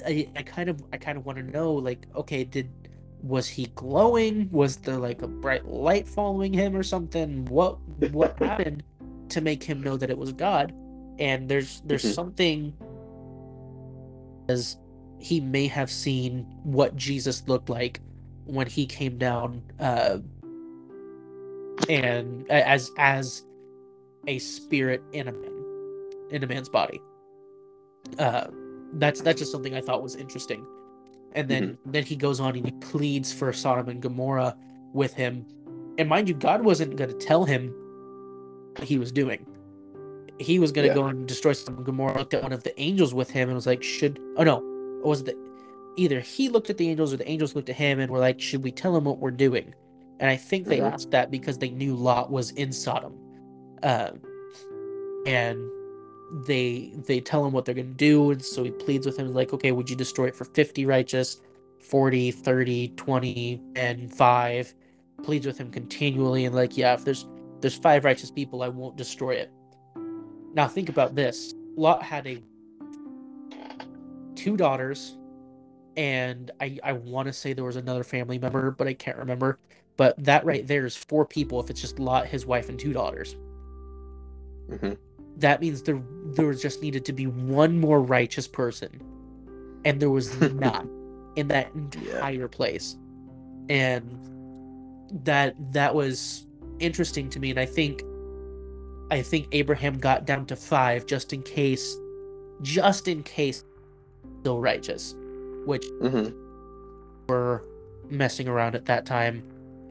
[0.05, 2.69] I, I kind of I kind of want to know like okay did
[3.23, 7.77] was he glowing was there like a bright light following him or something what
[8.11, 8.83] what happened
[9.29, 10.71] to make him know that it was God
[11.19, 12.13] and there's there's Mhm.
[12.13, 12.73] something
[14.49, 14.77] as
[15.19, 18.01] he may have seen what Jesus looked like
[18.45, 20.19] when he came down uh
[21.89, 23.43] and as as
[24.27, 25.51] a spirit in a man
[26.29, 27.01] in a man's body.
[28.19, 28.47] Uh
[28.95, 30.65] that's that's just something i thought was interesting.
[31.33, 34.55] And then then he goes on and he pleads for sodom and gomorrah
[34.93, 35.45] with him.
[35.97, 37.73] And mind you god wasn't going to tell him
[38.77, 39.45] what he was doing.
[40.39, 40.95] He was going to Yeah.
[40.95, 43.55] go and destroy sodom and gomorrah looked at one of the angels with him and
[43.55, 44.57] was like should oh no
[45.03, 45.37] or was it the,
[45.97, 48.39] either he looked at the angels or the angels looked at him and were like
[48.41, 49.73] should we tell him what we're doing
[50.19, 50.91] and i think they Mhm.
[50.91, 53.13] asked that because they knew lot was in sodom
[53.83, 54.11] uh,
[55.25, 55.69] and
[56.45, 59.33] they they tell him what they're going to do and so he pleads with him
[59.33, 61.41] like okay would you destroy it for 50 righteous
[61.81, 64.73] 40 30 20 and 5
[65.23, 67.25] pleads with him continually and like yeah if there's
[67.59, 69.51] there's five righteous people i won't destroy it.
[70.53, 71.53] Now think about this.
[71.77, 72.41] Lot had a
[74.35, 75.17] two daughters
[75.97, 79.59] and i i want to say there was another family member but i can't remember.
[79.97, 82.93] But that right there is four people if it's just lot his wife and two
[82.93, 83.35] daughters
[84.71, 84.97] Mhm.
[85.37, 86.01] that means there
[86.35, 89.01] there was just needed to be one more righteous person.
[89.83, 90.85] And there was not
[91.35, 92.97] in that entire place.
[93.69, 94.17] And
[95.23, 96.47] that that was
[96.79, 97.49] interesting to me.
[97.51, 98.03] And i think
[99.11, 101.97] i think abraham got down to five just in case
[102.61, 103.65] just in case
[104.39, 105.15] still righteous
[105.65, 106.29] which mm-hmm.
[107.27, 107.63] were
[108.09, 109.43] messing around at that time.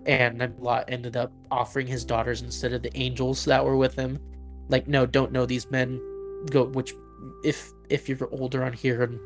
[0.07, 4.19] And lot ended up offering his daughters instead of the angels that were with him
[4.71, 6.01] like no don't know these men.
[6.51, 6.95] Go which
[7.45, 9.21] if if you're older on here and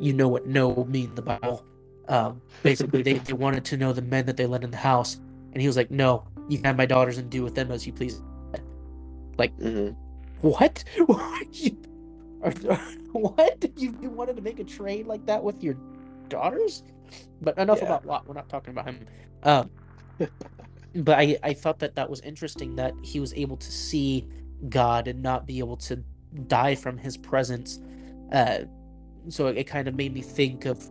[0.00, 1.64] you know what no mean in the bible
[2.08, 5.20] um basically they, they wanted to know the men that they let in the house.
[5.52, 7.86] And he was like no you can have my daughters and do with them as
[7.86, 8.22] you please.
[9.60, 9.96] Mhm.
[10.40, 10.84] what?
[11.06, 11.78] What you,
[12.42, 12.52] are,
[13.12, 13.64] what?
[13.76, 15.76] You, you wanted to make a trade like that with your
[16.28, 16.84] daughters?
[17.42, 17.84] But enough Yeah.
[17.84, 18.26] about lot.
[18.28, 19.06] We're not talking about him.
[19.44, 19.70] Um
[20.96, 24.26] but i i thought that that was interesting that he was able to see
[24.68, 25.96] god and not be able to
[26.48, 27.80] die from his presence.
[28.32, 28.60] Uh
[29.28, 30.90] so it, it kind of made me think of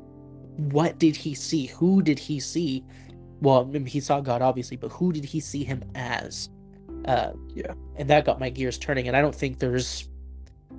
[0.58, 1.68] what did he see?
[1.68, 2.84] Who did he see?
[3.42, 6.50] Well I mean, he saw god obviously but who did he see him as?
[7.06, 7.74] Uh Yeah.
[7.98, 10.08] and that got my gears turning and i don't think there's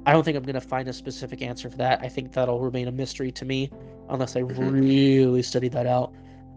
[0.06, 2.00] i don't think i'm gonna find a specific answer for that.
[2.02, 3.70] I think that'll remain a mystery to me
[4.08, 4.72] unless i Mhm.
[4.80, 6.14] really study that out.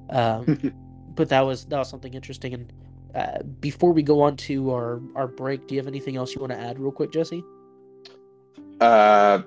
[0.09, 0.73] Um
[1.15, 2.71] but that was that was something interesting and
[3.17, 6.39] uh, before we go on to our our break do you have anything else you
[6.39, 7.43] want to add real quick jesse
[8.79, 9.41] Uh,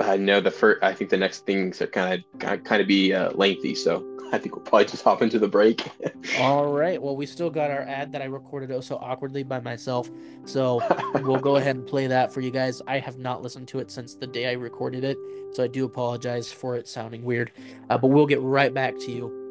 [0.00, 0.82] I know the first.
[0.82, 4.38] I think the next things are kind of kind of be uh, lengthy, so I
[4.38, 5.86] think we'll probably just hop into the break.
[6.38, 9.58] all right well we still got our ad that i recorded oh so awkwardly by
[9.60, 10.08] myself
[10.44, 10.80] so
[11.22, 13.90] we'll go ahead and play that for you guys i have not listened to it
[13.90, 15.18] since the day i recorded it
[15.52, 17.50] so i do apologize for it sounding weird
[17.90, 19.41] uh, but we'll get right back to you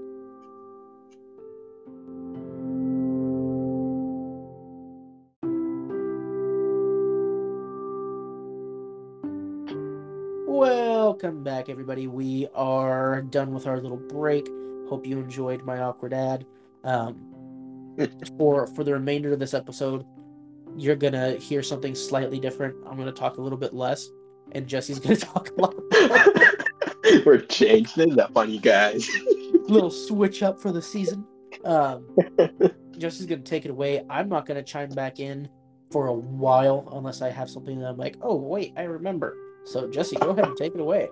[10.61, 12.05] Welcome back, everybody.
[12.05, 14.47] We are done with our little break.
[14.87, 16.45] Hope you enjoyed my awkward ad.
[16.83, 17.95] Um,
[18.37, 20.05] for for the remainder of this episode,
[20.77, 22.75] you're gonna hear something slightly different.
[22.85, 24.07] I'm gonna talk a little bit less,
[24.51, 25.73] and Jesse's gonna talk a lot.
[25.73, 27.21] More.
[27.25, 27.97] We're changed.
[27.97, 29.09] Isn't that funny, guys?
[29.67, 31.25] little switch up for the season.
[31.65, 32.05] Um,
[32.99, 34.05] Jesse's gonna take it away.
[34.11, 35.49] I'm not gonna chime back in
[35.91, 39.35] for a while unless I have something that I'm like, oh wait, I remember.
[39.63, 41.09] So Jesse, go ahead and take it away.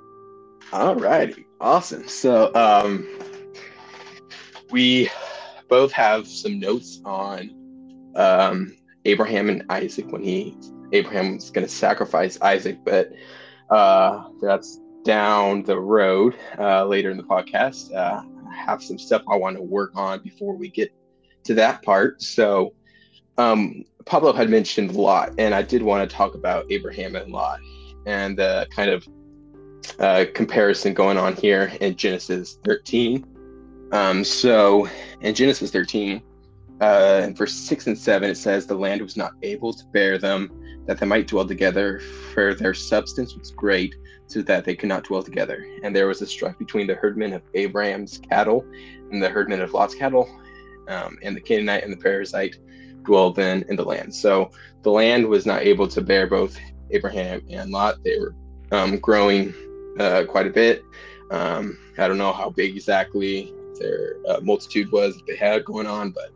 [0.71, 2.07] All righty, awesome.
[2.07, 3.07] So, um,
[4.71, 5.09] we
[5.67, 8.75] both have some notes on um,
[9.05, 10.55] Abraham and Isaac when he
[10.91, 13.11] Abraham was going to sacrifice Isaac, but
[13.69, 17.93] uh, that's down the road uh, later in the podcast.
[17.95, 20.91] Uh, I have some stuff I want to work on before we get
[21.45, 22.21] to that part.
[22.21, 22.73] So,
[23.37, 27.59] um, Pablo had mentioned Lot, and I did want to talk about Abraham and Lot
[28.05, 29.07] and the kind of
[29.99, 33.25] uh, comparison going on here in Genesis 13.
[33.91, 34.87] Um, so
[35.21, 36.21] in Genesis 13,
[36.81, 40.49] uh, verse 6 and 7, it says, The land was not able to bear them,
[40.87, 41.99] that they might dwell together,
[42.33, 43.95] for their substance was great,
[44.27, 45.65] so that they could not dwell together.
[45.83, 48.63] And there was a strife between the herdmen of Abraham's cattle
[49.11, 50.29] and the herdmen of Lot's cattle,
[50.87, 52.55] um, and the Canaanite and the Perizzite
[53.03, 54.13] dwelled then in the land.
[54.13, 54.51] So
[54.83, 56.57] the land was not able to bear both
[56.91, 58.03] Abraham and Lot.
[58.03, 58.35] They were
[58.71, 59.53] um, growing
[59.99, 60.83] uh, quite a bit.
[61.31, 65.87] Um, I don't know how big exactly their uh, multitude was that they had going
[65.87, 66.31] on, but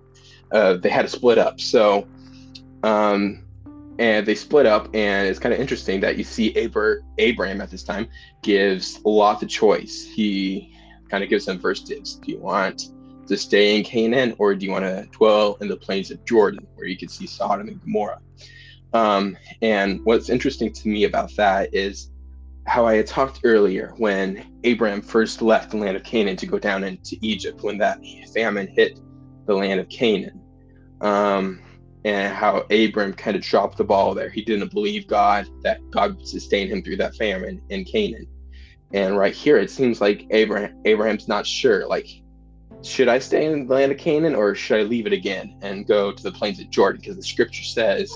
[0.51, 1.59] uh, they had to split up.
[1.59, 2.07] So,
[2.83, 3.45] um,
[3.99, 7.69] and they split up, and it's kind of interesting that you see Abra- Abraham at
[7.69, 8.07] this time
[8.41, 10.03] gives Lot the choice.
[10.03, 10.75] He
[11.09, 12.15] kind of gives them first dibs.
[12.15, 12.89] Do you want
[13.27, 16.65] to stay in Canaan, or do you want to dwell in the plains of Jordan,
[16.75, 18.19] where you can see Sodom and Gomorrah?
[18.93, 22.11] Um, and what's interesting to me about that is
[22.65, 26.59] how I had talked earlier when Abraham first left the land of Canaan to go
[26.59, 27.99] down into Egypt when that
[28.33, 28.99] famine hit
[29.45, 30.39] the land of Canaan.
[31.01, 31.61] Um,
[32.05, 34.29] and how Abram kind of dropped the ball there.
[34.29, 38.27] He didn't believe God that God would sustain him through that famine in Canaan.
[38.93, 41.87] And right here, it seems like Abraham Abraham's not sure.
[41.87, 42.07] Like,
[42.83, 45.87] should I stay in the land of Canaan or should I leave it again and
[45.87, 46.99] go to the plains of Jordan?
[46.99, 48.13] Because the scripture says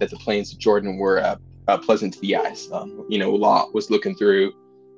[0.00, 1.36] that the plains of Jordan were uh,
[1.68, 2.68] uh, pleasant to the eyes.
[2.72, 4.52] Um, you know, Lot was looking through,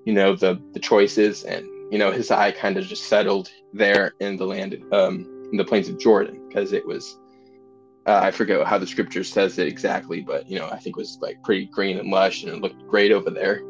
[0.07, 4.15] you know, the the choices, and you know, his eye kind of just settled there
[4.21, 7.19] in the land, um, in the plains of Jordan, because it was.
[8.05, 11.01] Uh, I forget how the scripture says it exactly, but you know, I think it
[11.01, 13.63] was like pretty green and lush, and it looked great over there.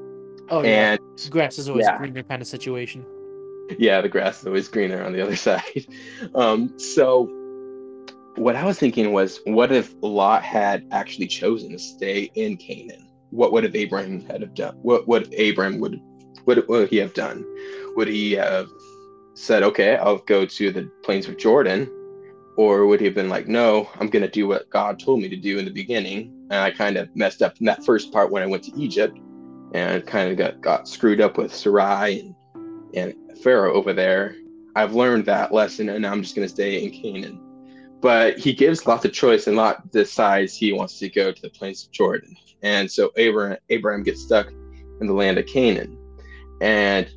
[0.49, 1.99] Oh yeah, and, grass is always yeah.
[1.99, 3.05] greener kind of situation.
[3.79, 5.87] Yeah, the grass is always greener on the other side.
[6.35, 7.31] Um, so
[8.37, 13.09] what I was thinking was, what if Lot had actually chosen to stay in Canaan?
[13.31, 14.77] What would have Abraham had have done?
[14.83, 16.01] What would Abraham would
[16.45, 17.45] what would he have done?
[17.95, 18.69] Would he have
[19.35, 21.89] said, "Okay, I'll go to the plains of Jordan,"
[22.57, 25.29] or would he have been like, "No, I'm going to do what God told me
[25.29, 26.33] to do in the beginning"?
[26.51, 29.19] And I kind of messed up in that first part when I went to Egypt,
[29.73, 32.35] and kind of got got screwed up with Sarai and
[32.95, 34.37] and Pharaoh over there.
[34.75, 37.42] I've learned that lesson, and I'm just going to stay in Canaan
[38.03, 41.49] but he gives Lot the choice, and Lot decides he wants to go to the
[41.49, 42.37] plains of Jordan.
[42.63, 44.49] And so Abraham, Abraham gets stuck
[45.01, 45.97] in the land of Canaan.
[46.61, 47.09] And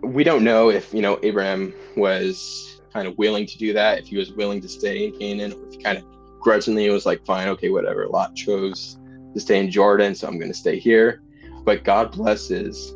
[0.00, 4.06] we don't know if, you know, Abraham was kind of willing to do that, if
[4.06, 6.04] he was willing to stay in Canaan, or if he kind of
[6.40, 8.06] grudgingly was like, fine, okay, whatever.
[8.08, 8.98] Lot chose
[9.34, 11.22] to stay in Jordan, so I'm going to stay here.
[11.64, 12.94] But God blesses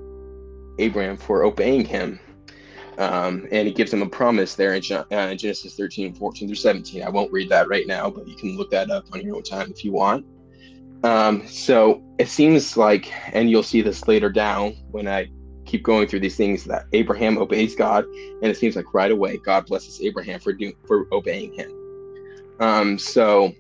[0.79, 2.20] Abraham for obeying him
[2.99, 7.03] um, and he gives him a promise there in uh, Genesis 13, 14 through 17.
[7.03, 9.45] I won't read that right now, but you can look that up on your own
[9.45, 10.27] time if you want.
[11.05, 15.29] Um, so it seems like, and you'll see this later down when I
[15.65, 19.39] keep going through these things, that Abraham obeys God, and it seems like right away
[19.39, 21.71] God blesses Abraham for doing for obeying Him.
[22.59, 23.53] Um, so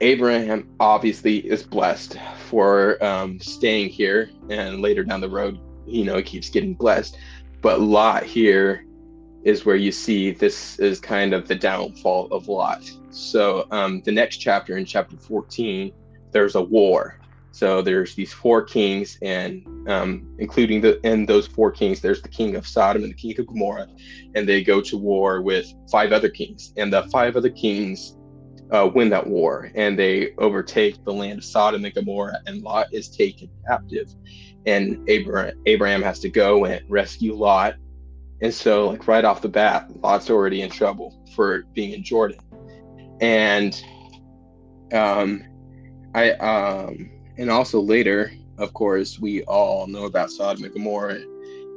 [0.00, 2.16] Abraham obviously is blessed
[2.48, 7.16] for um, staying here, and later down the road, you know, he keeps getting blessed.
[7.62, 8.84] But Lot here
[9.44, 12.82] is where you see this is kind of the downfall of Lot.
[13.10, 15.92] So um, the next chapter in chapter 14,
[16.32, 17.18] there's a war.
[17.52, 22.28] So there's these four kings, and um, including the in those four kings, there's the
[22.28, 23.86] king of Sodom and the king of Gomorrah,
[24.34, 28.14] and they go to war with five other kings, and the five other kings
[28.72, 32.88] uh, win that war, and they overtake the land of Sodom and Gomorrah, and Lot
[32.92, 34.08] is taken captive,
[34.66, 37.74] and Abraham, has to go and rescue Lot.
[38.42, 42.38] And so, like right off the bat, Lot's already in trouble for being in Jordan.
[43.20, 43.80] And
[44.92, 45.42] um,
[46.14, 51.20] I um, and also later, of course, we all know about Sodom and Gomorrah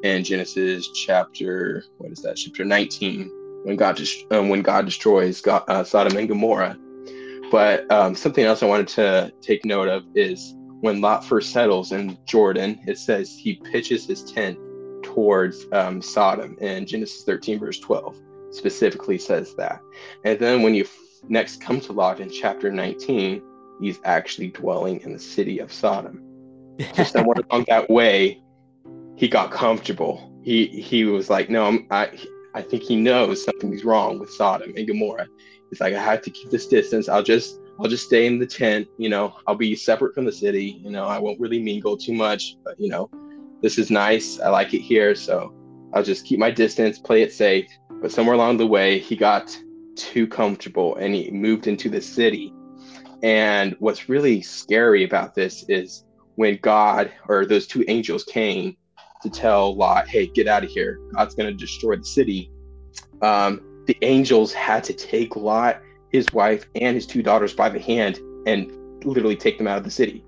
[0.03, 2.37] in Genesis chapter what is that?
[2.37, 3.29] Chapter 19,
[3.63, 6.77] when God dest- um, when God destroys God, uh, Sodom and Gomorrah.
[7.51, 11.91] But um, something else I wanted to take note of is when Lot first settles
[11.91, 14.57] in Jordan, it says he pitches his tent
[15.03, 18.17] towards um, Sodom in Genesis 13, verse 12,
[18.51, 19.81] specifically says that.
[20.23, 23.41] And then when you f- next come to Lot in chapter 19,
[23.81, 26.23] he's actually dwelling in the city of Sodom.
[26.93, 28.41] So somewhere along that way,
[29.15, 30.33] he got comfortable.
[30.43, 32.17] He he was like, no, I'm, I
[32.55, 35.27] I think he knows something's wrong with Sodom and Gomorrah.
[35.69, 37.09] He's like, I have to keep this distance.
[37.09, 38.87] I'll just I'll just stay in the tent.
[38.97, 40.81] You know, I'll be separate from the city.
[40.83, 43.09] You know, I won't really mingle too much, but you know,
[43.61, 44.39] this is nice.
[44.39, 45.15] I like it here.
[45.15, 45.53] So
[45.93, 47.69] I'll just keep my distance, play it safe.
[48.01, 49.57] But somewhere along the way, he got
[49.95, 52.53] too comfortable and he moved into the city.
[53.23, 56.05] And what's really scary about this is
[56.35, 58.77] when God or those two angels came
[59.21, 60.99] to tell Lot, hey, get out of here.
[61.13, 62.49] God's going to destroy the city.
[63.21, 67.79] Um, the angels had to take Lot his wife and his two daughters by the
[67.79, 68.71] hand and
[69.05, 70.23] literally take them out of the city.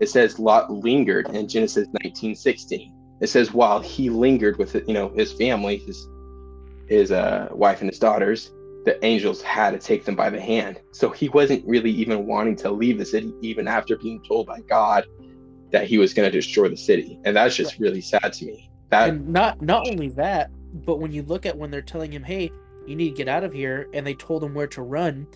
[0.00, 2.92] It says Lot lingered in Genesis 19:16.
[3.20, 6.08] It says while he lingered with you know his family, his
[6.88, 8.50] his uh, wife and his daughters,
[8.84, 10.80] the angels had to take them by the hand.
[10.92, 14.60] So he wasn't really even wanting to leave the city, even after being told by
[14.60, 15.04] God
[15.70, 17.20] that he was going to destroy the city.
[17.24, 18.70] And that's just really sad to me.
[18.88, 20.50] That and not not only that,
[20.84, 22.50] but when you look at when they're telling him, "Hey,
[22.90, 25.26] you need to get out of here," and they told him where to run,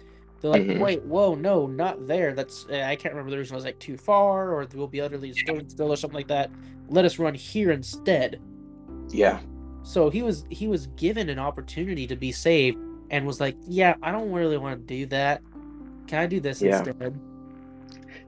[0.41, 0.79] they're like, Mhm.
[0.81, 2.35] "Wait, whoa, no, not there.
[2.35, 3.55] That's uh, I can't remember the reason.
[3.55, 6.51] I was like too far, or we'll be utterly destroyed still, or something like that.
[6.89, 8.41] Let us run here instead."
[9.11, 9.41] yeah,
[9.83, 12.79] So he was he was given an opportunity to be saved,
[13.11, 15.41] and was like, "Yeah, I don't really want to do that.
[16.07, 16.79] Can I do this Yeah.
[16.79, 17.19] instead?"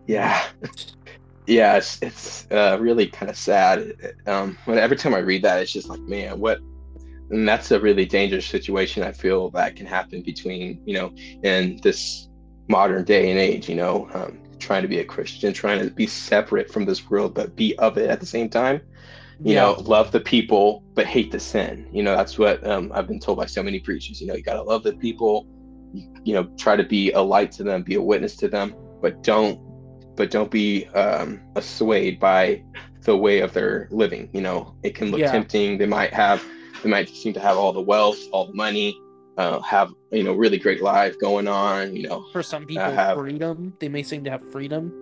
[0.07, 0.45] yeah,
[1.47, 1.77] yeah.
[1.77, 3.93] It's it's uh, really kind of sad.
[4.27, 6.61] Um, when every time I read that, it's just like, man, what?
[7.31, 9.03] And that's a really dangerous situation.
[9.03, 11.13] I feel that can happen between you know
[11.43, 12.29] in this
[12.69, 13.69] modern day and age.
[13.69, 17.35] You know, um, trying to be a Christian, trying to be separate from this world,
[17.35, 18.81] but be of it at the same time.
[19.45, 19.61] you Yeah.
[19.61, 23.21] know love the people but hate the sin you know that's what um, i've been
[23.21, 25.47] told by so many preachers you know you got to love the people
[25.93, 28.75] you, you know try to be a light to them be a witness to them
[29.03, 29.59] but don't
[30.17, 32.63] but don't be um, swayed by
[33.05, 35.31] the way of their living you know it can look Yeah.
[35.31, 36.43] tempting they might have
[36.83, 38.99] they might seem to have all the wealth all the money
[39.39, 43.17] uh, have you know really great life going on you know For some people, have-
[43.17, 43.75] freedom.
[43.81, 44.93] They may seem to have freedom.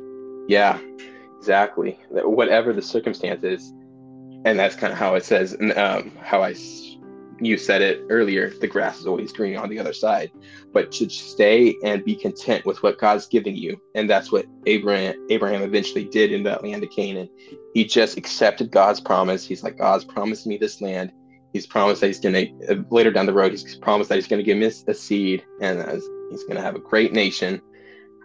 [0.48, 0.78] Yeah,
[1.38, 1.98] exactly.
[2.10, 3.72] Whatever the circumstances,
[4.44, 6.54] and that's kind of how it says, and um, how I,
[7.40, 8.50] you said it earlier.
[8.50, 10.30] The grass is always green on the other side,
[10.72, 15.14] but to stay and be content with what God's giving you, and that's what Abraham
[15.30, 17.28] Abraham eventually did in that land of Canaan.
[17.72, 19.46] He just accepted God's promise.
[19.46, 21.10] He's like, God's promised me this land.
[21.54, 23.52] He's promised that he's gonna uh, later down the road.
[23.52, 27.12] He's promised that he's gonna give me a seed, and he's gonna have a great
[27.12, 27.62] nation.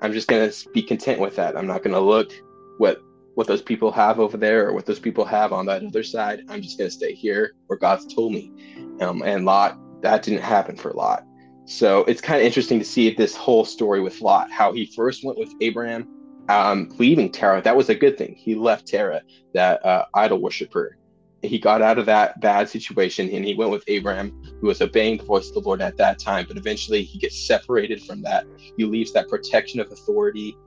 [0.01, 1.55] I'm just gonna be content with that.
[1.55, 2.31] I'm not gonna look
[2.79, 2.99] what
[3.35, 6.41] what those people have over there or what those people have on that other side.
[6.49, 8.51] I'm just gonna stay here where God's told me.
[8.99, 11.23] Um, and Lot, that didn't happen for Lot.
[11.65, 15.23] So it's kind of interesting to see this whole story with Lot, how he first
[15.23, 16.07] went with Abraham,
[16.49, 17.61] um, leaving Terah.
[17.61, 18.33] That was a good thing.
[18.35, 19.21] He left Terah,
[19.53, 20.97] that uh, idol worshiper.
[21.41, 25.17] He got out of that bad situation and he went with Abraham, who was obeying
[25.17, 26.45] the voice of the Lord at that time.
[26.47, 28.45] But eventually he gets separated from that.
[28.77, 30.57] He leaves that protection of authority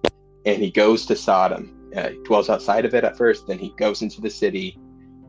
[0.45, 1.91] and he goes to Sodom.
[1.95, 4.79] Uh, he dwells outside of it at first, then he goes into the city,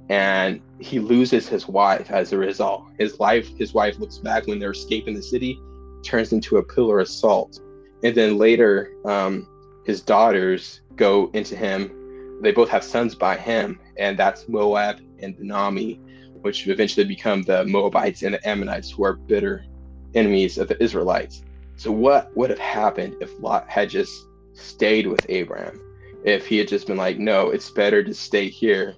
[0.10, 2.86] and he loses his wife as a result.
[2.98, 5.60] His life, his wife looks back when they're escaping the city,
[6.04, 7.60] turns into a pillar of salt,
[8.04, 9.48] and then later, um,
[9.86, 12.40] his daughters go into him.
[12.42, 16.00] They both have sons by him, and that's Moab and Benammi,
[16.42, 19.66] which eventually become the Moabites and the Ammonites, who are bitter
[20.14, 21.44] enemies of the Israelites.
[21.76, 25.80] So, what would have happened if Lot had just stayed with Abraham?
[26.24, 28.96] If he had just been like, no, it's better to stay here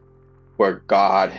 [0.58, 1.32] where God,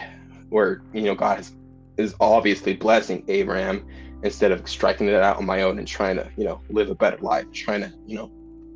[0.49, 1.53] where, you know, God is,
[1.97, 3.87] is obviously blessing Abraham
[4.23, 6.95] instead of striking it out on my own and trying to, you know, live a
[6.95, 8.31] better life, trying to, you know,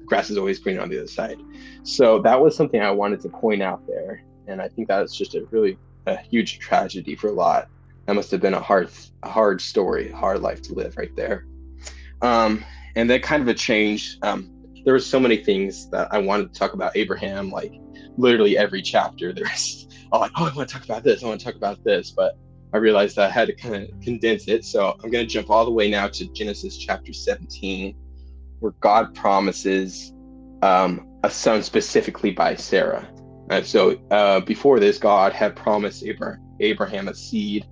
[0.06, 1.38] grass is always greener on the other side.
[1.82, 4.22] So that was something I wanted to point out there.
[4.46, 7.68] And I think that's just a really a huge tragedy for a Lot.
[8.06, 8.90] That must have been a hard,
[9.22, 11.46] a hard story, hard life to live right there.
[12.22, 12.64] Um,
[12.96, 14.18] and that kind of a change.
[14.22, 14.50] Um,
[14.84, 17.72] there were so many things that I wanted to talk about Abraham, like
[18.16, 19.32] literally every chapter.
[19.34, 21.82] There's oh, like, oh, I want to talk about this, I want to talk about
[21.84, 22.36] this, but
[22.72, 24.64] I realized I had to kind of condense it.
[24.64, 27.96] So I'm going to jump all the way now to Genesis chapter 17,
[28.60, 30.12] where God promises
[30.62, 33.08] um, a son specifically by Sarah.
[33.50, 37.66] And so uh, before this, God had promised Abra- Abraham a seed,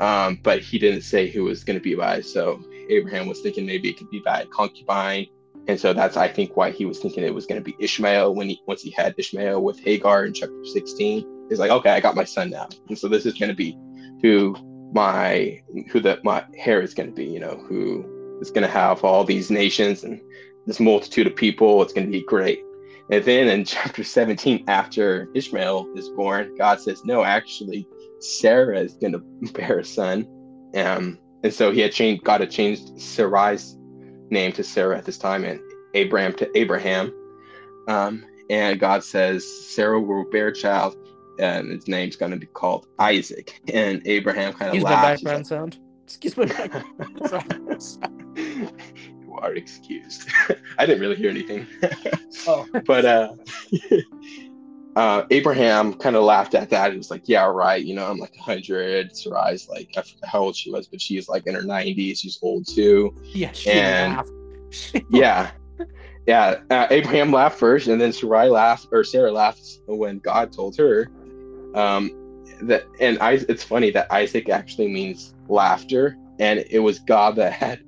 [0.00, 2.20] um, but he didn't say who was going to be by.
[2.22, 5.28] So Abraham was thinking maybe it could be by a concubine.
[5.68, 8.34] And so that's, I think, why he was thinking it was going to be Ishmael
[8.34, 11.46] when he once he had Ishmael with Hagar in chapter 16.
[11.48, 12.68] He's like, okay, I got my son now.
[12.88, 13.78] And so this is going to be
[14.22, 14.56] who
[14.92, 18.72] my who the my hair is going to be, you know, who is going to
[18.72, 20.20] have all these nations and
[20.66, 21.80] this multitude of people.
[21.82, 22.60] It's going to be great.
[23.10, 27.86] And then in chapter 17, after Ishmael is born, God says, no, actually,
[28.20, 29.12] Sarah is going
[29.44, 30.26] to bear a son.
[30.76, 33.76] Um, and so he had changed, God had changed Sarai's
[34.30, 35.60] name to Sarah at this time and
[35.94, 37.12] Abram to Abraham.
[37.88, 39.44] Um, and God says,
[39.74, 40.96] Sarah will bear a child
[41.40, 43.60] and his name's going to be called Isaac.
[43.72, 45.22] And Abraham kind of Excuse my laughs.
[45.22, 45.78] background sound.
[46.04, 47.82] Excuse my background
[49.40, 50.28] are excused.
[50.78, 51.66] I didn't really hear anything.
[52.46, 52.66] Oh.
[52.86, 53.34] but uh,
[54.96, 56.92] uh, Abraham kind of laughed at that.
[56.92, 57.82] He was like, "Yeah, right.
[57.84, 59.16] You know, I'm like 100.
[59.16, 62.18] Sarai's like, I forget how old she was, but she's like in her 90s.
[62.18, 64.30] She's old too." Yeah, she And- laughed.
[65.10, 65.50] yeah,
[66.26, 66.60] yeah.
[66.70, 71.08] Uh, Abraham laughed first, and then Sarai laughed, or Sarah laughed when God told her.
[71.74, 72.10] Um,
[72.62, 77.52] that and I, it's funny that Isaac actually means laughter, and it was God that
[77.52, 77.80] had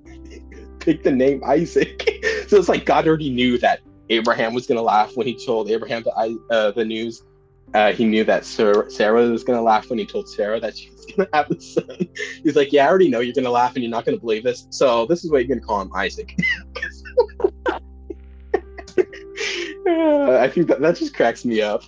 [0.82, 2.02] picked the name Isaac.
[2.48, 3.80] so it's like God already knew that
[4.10, 6.12] Abraham was gonna laugh when he told Abraham the
[6.50, 7.22] uh, the news.
[7.74, 11.06] Uh, he knew that Sarah, was gonna laugh when he told Sarah that she was
[11.06, 12.08] gonna have a son.
[12.42, 14.66] He's like, "Yeah, I already know you're gonna laugh and you're not gonna believe this.
[14.70, 16.36] So this is what you're gonna call him, Isaac."
[19.86, 21.84] uh, I think that that just cracks me up.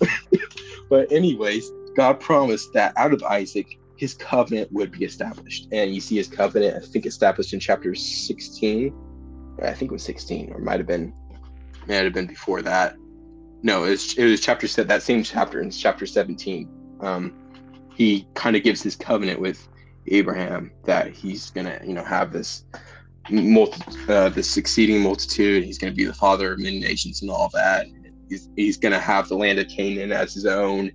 [0.89, 5.67] but anyways, God promised that out of Isaac, his covenant would be established.
[5.71, 8.93] And you see his covenant, I think, established in chapter 16.
[9.63, 11.13] I think it was 16, or might have been,
[11.87, 12.95] might have been before that.
[13.63, 16.69] No, it was, it was chapter set that same chapter in chapter 17.
[17.01, 17.33] Um,
[17.95, 19.67] he kind of gives his covenant with
[20.07, 22.65] Abraham that he's gonna, you know, have this
[23.31, 25.63] multi, uh, this succeeding multitude.
[25.63, 27.87] He's gonna be the father of many nations and all that.
[28.29, 30.91] He's, he's gonna have the land of Canaan as his own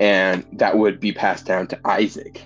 [0.00, 2.44] and that would be passed down to Isaac.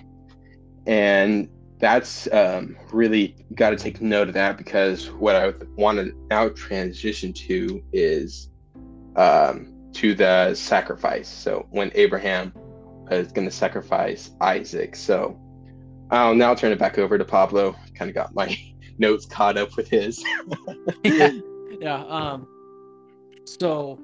[0.85, 1.49] And
[1.79, 6.49] that's um, really got to take note of that because what I want to now
[6.49, 8.49] transition to is
[9.15, 11.27] um, to the sacrifice.
[11.27, 12.53] So when Abraham
[13.11, 14.95] is going to sacrifice Isaac.
[14.95, 15.39] So
[16.11, 17.75] I'll now turn it back over to Pablo.
[17.95, 18.57] Kind of got my
[18.97, 20.23] notes caught up with his.
[21.03, 21.31] yeah.
[21.79, 22.03] yeah.
[22.05, 22.47] Um,
[23.45, 23.99] so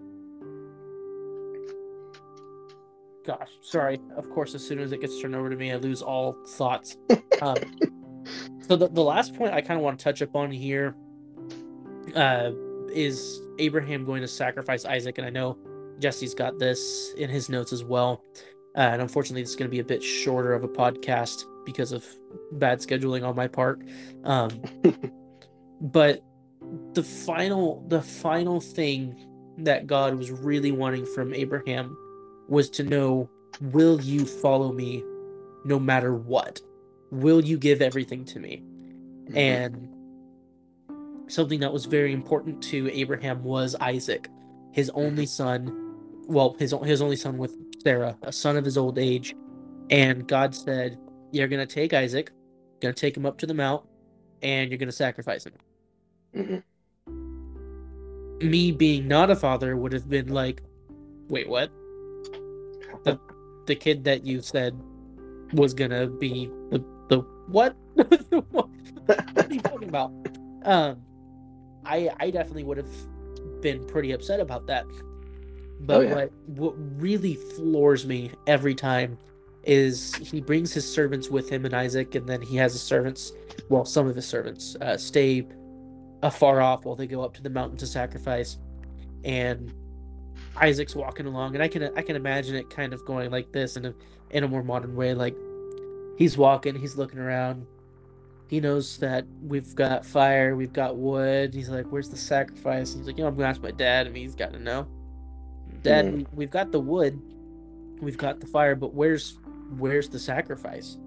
[3.26, 4.00] gosh, sorry.
[4.16, 6.98] Of course, as soon as it gets turned over to me, I lose all thoughts.
[7.42, 7.56] Um,
[8.68, 10.96] so the, the last point I kind of want to touch upon here
[12.16, 12.52] uh,
[12.94, 15.58] is Abraham going to sacrifice Isaac, and I know
[15.98, 18.24] Jesse's got this in his notes as well.
[18.76, 22.06] Uh, and unfortunately, it's going to be a bit shorter of a podcast because of
[22.54, 23.82] bad scheduling on my part.
[24.24, 24.62] Um,
[25.82, 26.24] but
[26.94, 31.98] the final, the final thing that God was really wanting from Abraham
[32.52, 33.30] was to know
[33.62, 35.04] will you follow me
[35.64, 36.62] no matter what?
[37.10, 38.62] Will you give everything to me?
[39.26, 39.38] Mm-hmm.
[39.38, 39.88] And
[41.32, 44.28] something that was very important to Abraham was Isaac,
[44.74, 45.96] his only son,
[46.28, 49.34] well, his his only son with Sarah, a son of his old age.
[49.90, 51.00] And God said,
[51.32, 52.32] "You're going to take Isaac,
[52.82, 53.86] going to take him up to the mount,
[54.42, 55.54] and you're going to sacrifice him."
[56.36, 56.60] Mm-hmm.
[58.50, 60.62] Me being not a father would have been like,
[61.30, 61.72] "Wait, what?"
[63.04, 63.20] The
[63.66, 64.80] the kid that you said
[65.54, 67.76] was gonna be the the what?
[68.52, 68.70] what
[69.36, 70.12] are you talking about?
[70.64, 71.02] Um,
[71.86, 74.86] I I definitely would have been pretty upset about that.
[75.82, 76.14] But oh, yeah.
[76.16, 79.18] what what really floors me every time
[79.64, 83.32] is he brings his servants with him and Isaac, and then he has his servants,
[83.70, 85.48] well, some of his servants, uh, stay
[86.24, 88.58] afar off while they go up to the mountain to sacrifice.
[89.24, 89.72] And
[90.58, 93.78] Isaac's walking along, and I can I can imagine it kind of going like this
[93.78, 93.94] in a
[94.30, 95.14] in a more modern way.
[95.14, 95.36] Like
[96.18, 97.66] he's walking, he's looking around.
[98.48, 101.54] He knows that we've got fire, we've got wood.
[101.54, 104.16] He's like, "Where's the sacrifice?" He's like, "You know, I'm gonna ask my dad, and
[104.16, 104.88] he's got to know."
[105.84, 106.18] Dad, hmm.
[106.18, 107.20] we, we've got the wood,
[108.02, 109.38] we've got the fire, but where's
[109.78, 110.98] where's the sacrifice?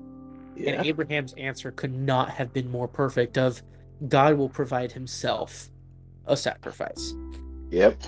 [0.57, 0.72] Yeah.
[0.72, 3.36] And Abraham's answer could not have been more perfect.
[3.36, 3.62] Of
[4.09, 5.68] God will provide Himself
[6.26, 7.12] a sacrifice.
[7.70, 8.03] Yep.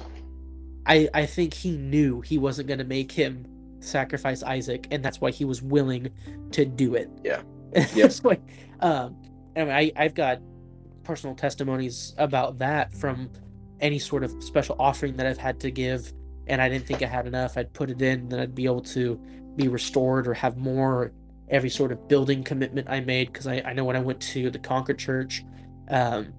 [0.87, 3.47] I I think he knew he wasn't going to make him
[3.80, 6.11] sacrifice Isaac, and that's why he was willing
[6.53, 7.11] to do it.
[7.24, 7.43] Yeah.
[7.72, 8.39] that's why.
[8.80, 9.16] Um,
[9.57, 10.41] mean, I I've got
[11.03, 13.30] personal testimonies about that from
[13.80, 16.12] any sort of special offering that I've had to give,
[16.47, 17.57] and I didn't think I had enough.
[17.57, 19.20] I'd put it in, then I'd be able to
[19.57, 21.12] be restored or have more.
[21.49, 24.51] Every sort of building commitment I made, because I, I know when I went to
[24.51, 25.45] the Concord Church,
[25.89, 26.32] um,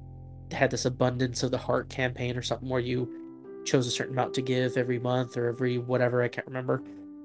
[0.51, 3.26] had this abundance of the heart campaign or something where you
[3.67, 6.81] chose a certain amount to give every month or every whatever I can't remember.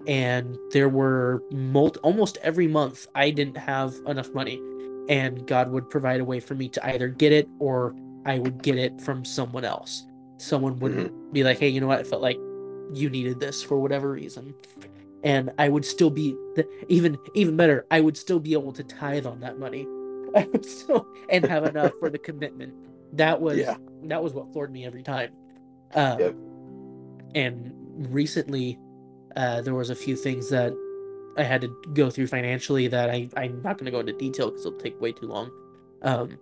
[0.07, 4.61] And there were multi- almost every month I didn't have enough money,
[5.09, 7.95] and God would provide a way for me to either get it or
[8.27, 10.05] I would get it from someone else.
[10.39, 11.33] Someone would mm-hmm.
[11.33, 12.01] be like, "Hey, you know what?
[12.01, 12.39] I felt like
[12.93, 14.55] you needed this for whatever reason,"
[15.23, 16.37] and I would still be
[16.89, 17.87] even even better.
[17.93, 19.87] I would still be able to tithe on that money,
[20.35, 22.75] I would still and have enough for the commitment.
[23.13, 23.77] That was yeah.
[24.05, 25.31] that was what floored me every time.
[25.95, 26.35] Um, yep.
[27.35, 27.73] And
[28.13, 28.79] recently,
[29.37, 30.73] uh, there was a few things that
[31.37, 34.51] I had to go through financially that I, I'm not going to go into detail
[34.51, 35.51] because it'll take way too long.
[36.03, 36.39] Um,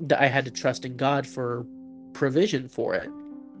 [0.00, 1.66] that I had to trust in God for
[2.12, 3.10] provision for it,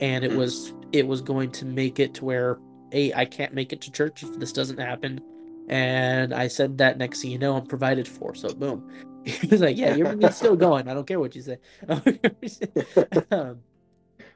[0.00, 0.38] and it mm-hmm.
[0.38, 2.58] was it was going to make it to where
[2.92, 5.20] a I can't make it to church if this doesn't happen,
[5.68, 8.34] and I said that next thing you know I'm provided for.
[8.34, 8.88] So boom,
[9.24, 10.88] He was like, "Yeah, you're still going.
[10.88, 11.58] I don't care what you say."
[13.30, 13.58] um,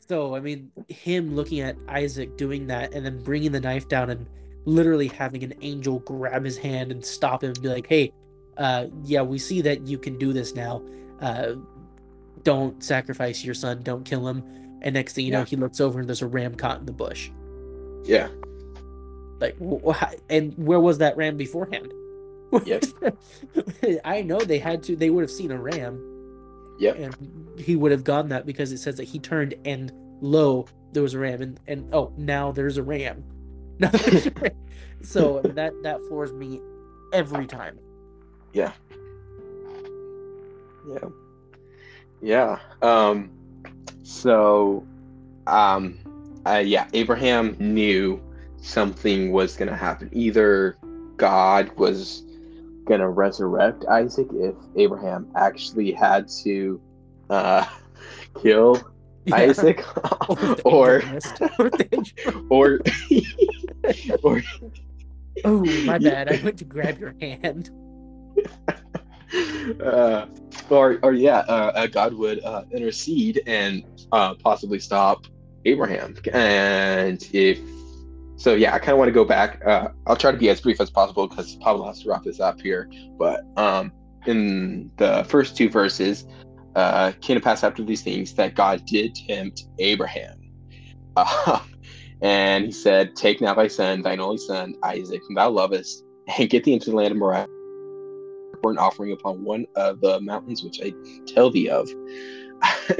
[0.06, 4.10] so I mean, him looking at Isaac doing that and then bringing the knife down
[4.10, 4.26] and
[4.64, 8.12] literally having an angel grab his hand and stop him and be like, "Hey,
[8.56, 10.82] uh, yeah, we see that you can do this now.
[11.20, 11.54] Uh,
[12.42, 13.82] don't sacrifice your son.
[13.82, 14.42] Don't kill him."
[14.82, 15.38] And next thing you yeah.
[15.38, 17.30] know, he looks over and there's a ram caught in the bush.
[18.04, 18.28] Yeah.
[19.40, 19.56] Like,
[20.28, 21.92] and where was that ram beforehand?
[22.64, 22.84] Yep.
[24.04, 24.94] I know they had to.
[24.94, 26.13] They would have seen a ram.
[26.78, 26.98] Yep.
[26.98, 31.02] And he would have gone that because it says that he turned and lo, there
[31.02, 33.24] was a ram, and and oh, now there's a ram.
[35.02, 36.60] so that that floors me
[37.12, 37.78] every time.
[38.52, 38.72] Yeah.
[40.88, 41.08] Yeah.
[42.20, 42.58] Yeah.
[42.82, 43.30] Um.
[44.02, 44.86] So,
[45.46, 45.98] um,
[46.46, 48.22] uh, yeah, Abraham knew
[48.60, 50.10] something was going to happen.
[50.12, 50.76] Either
[51.16, 52.23] God was
[52.84, 56.80] going to resurrect Isaac if Abraham actually had to
[57.30, 57.64] uh,
[58.42, 58.80] kill
[59.24, 59.36] yeah.
[59.36, 59.84] Isaac,
[60.64, 61.02] or
[62.50, 62.80] or
[64.22, 64.42] or.
[65.44, 66.32] Oh, my bad.
[66.32, 67.70] I went to grab your hand.
[69.82, 70.26] Uh,
[70.70, 75.26] or, or yeah, uh, uh God would uh, intercede and uh, possibly stop
[75.64, 76.14] Abraham.
[76.32, 77.58] And if
[78.44, 79.62] so, yeah, I kind of want to go back.
[79.64, 82.40] Uh, I'll try to be as brief as possible because Pablo has to wrap this
[82.40, 82.90] up here.
[83.18, 83.90] But um,
[84.26, 86.26] in the first two verses,
[86.76, 90.36] uh, came to pass after these things that God did tempt Abraham.
[91.16, 91.60] Uh,
[92.20, 96.04] and he said, Take now thy son, thine only son, Isaac, whom thou lovest,
[96.38, 97.46] and get thee into the land of Moriah,
[98.60, 100.92] for an offering upon one of the mountains which I
[101.26, 101.88] tell thee of.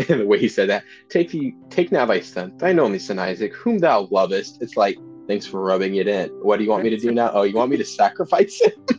[0.09, 3.18] and the way he said that, take thee, take now thy son, thine only son
[3.18, 4.62] Isaac, whom thou lovest.
[4.62, 4.97] It's like,
[5.27, 6.29] thanks for rubbing it in.
[6.43, 7.31] What do you want me to do now?
[7.33, 8.72] Oh, you want me to sacrifice him?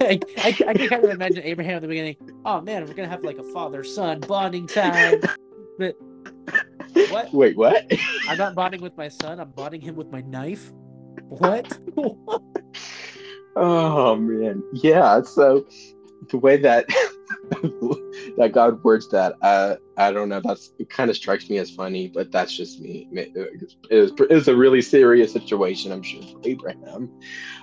[0.00, 2.16] I, I, I, can kind of imagine Abraham at the beginning.
[2.44, 5.20] Oh man, we're gonna have like a father-son bonding time.
[5.78, 5.96] But
[7.10, 7.32] what?
[7.32, 7.84] Wait, what?
[8.28, 9.40] I'm not bonding with my son.
[9.40, 10.72] I'm bonding him with my knife.
[11.28, 11.78] What?
[13.56, 15.22] oh man, yeah.
[15.22, 15.66] So
[16.30, 16.86] the way that
[18.36, 20.40] that God words that, uh, I don't know.
[20.40, 20.90] That's it.
[20.90, 23.08] Kind of strikes me as funny, but that's just me.
[23.12, 27.10] It was, it a really serious situation, I'm sure, for Abraham.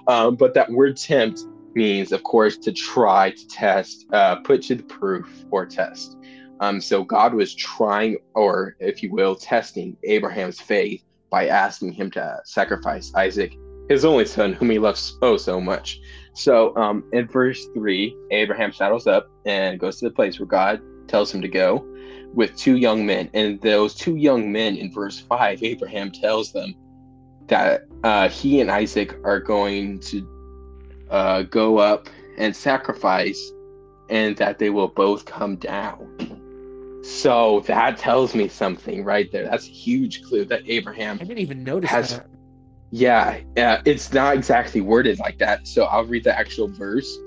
[0.07, 1.41] Um, but that word tempt
[1.75, 6.17] means, of course, to try to test, uh, put to the proof or test.
[6.59, 12.11] Um, so God was trying, or if you will, testing Abraham's faith by asking him
[12.11, 13.53] to sacrifice Isaac,
[13.89, 15.99] his only son, whom he loves oh so much.
[16.35, 20.81] So um, in verse three, Abraham saddles up and goes to the place where God
[21.07, 21.85] tells him to go
[22.33, 23.29] with two young men.
[23.33, 26.73] And those two young men in verse five, Abraham tells them
[27.47, 30.27] that uh, he and Isaac are going to
[31.09, 33.51] uh, go up and sacrifice,
[34.09, 36.09] and that they will both come down.
[37.03, 39.43] So that tells me something right there.
[39.43, 41.19] That's a huge clue that Abraham.
[41.21, 42.27] I didn't even notice has, that.
[42.95, 45.67] Yeah, yeah, it's not exactly worded like that.
[45.67, 47.17] So I'll read the actual verse,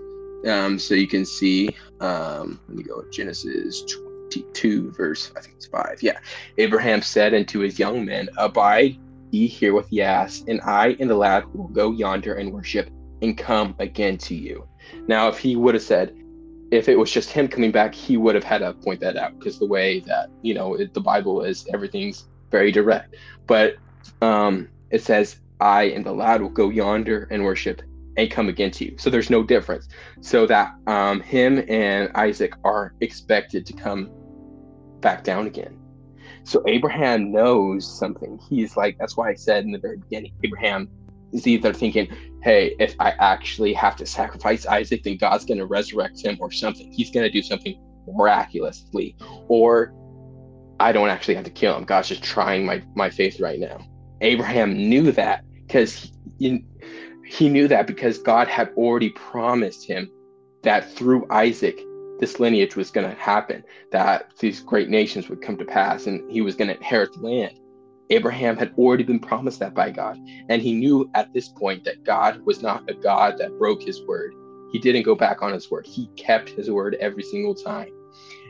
[0.46, 1.70] um, so you can see.
[1.98, 3.84] Um, let me go Genesis
[4.30, 6.00] 22, verse I think it's five.
[6.00, 6.18] Yeah,
[6.58, 8.96] Abraham said unto his young men, Abide
[9.32, 12.88] ye here with the ass, and I and the lad will go yonder and worship
[13.20, 14.68] and come again to you.
[15.08, 16.14] Now, if he would have said,
[16.70, 19.36] if it was just him coming back, he would have had to point that out
[19.36, 23.16] because the way that you know it, the Bible is, everything's very direct.
[23.48, 23.78] But
[24.22, 27.82] um, it says, "I and the lad will go yonder and worship
[28.16, 29.88] and come again to you." So there's no difference.
[30.20, 34.11] So that um, him and Isaac are expected to come
[35.00, 35.78] back down again.
[36.44, 38.38] So Abraham knows something.
[38.48, 40.88] He's like, that's why I said in the very beginning, Abraham
[41.32, 42.09] is either thinking,
[42.42, 46.52] hey, if I actually have to sacrifice Isaac, then God's going to resurrect him or
[46.52, 46.92] something.
[46.92, 47.76] He's going to do something
[48.07, 49.16] miraculously.
[49.48, 49.92] Or
[50.78, 51.84] I don't actually have to kill him.
[51.84, 53.84] God's just trying my, my faith right now.
[54.20, 56.64] Abraham knew that because he,
[57.26, 60.10] he knew that because God had already promised him
[60.62, 61.80] that through Isaac,
[62.18, 63.62] this lineage was going to happen,
[63.92, 67.20] that these great nations would come to pass and he was going to inherit the
[67.20, 67.58] land.
[68.10, 70.16] Abraham had already been promised that by God.
[70.48, 74.00] And he knew at this point that God was not a God that broke his
[74.06, 74.32] word.
[74.72, 77.88] He didn't go back on his word, he kept his word every single time.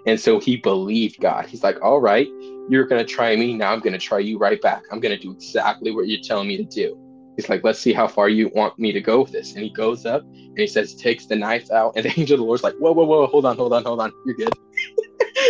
[0.07, 1.47] And so he believed God.
[1.47, 2.29] He's like, all right,
[2.69, 3.55] you're going to try me.
[3.55, 4.83] Now I'm going to try you right back.
[4.93, 7.06] I'm going to do exactly what you're telling me to do.
[7.37, 9.55] He's like, let's see how far you want me to go with this.
[9.55, 11.93] And he goes up and he says, takes the knife out.
[11.97, 14.01] And the angel of the Lord's like, whoa, whoa, whoa, hold on, hold on, hold
[14.01, 14.13] on.
[14.25, 14.53] You're good.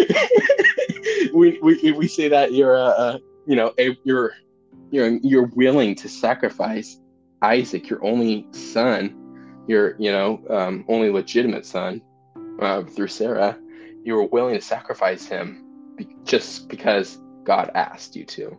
[1.35, 3.73] we, we, we say that you're a, a you know
[4.05, 4.33] you're
[4.91, 6.99] you're you're willing to sacrifice
[7.43, 12.03] Isaac, your only son, your you know um, only legitimate son,
[12.61, 13.59] uh, through Sarah,
[14.05, 15.65] you were willing to sacrifice him
[15.97, 18.59] be- just because God asked you to.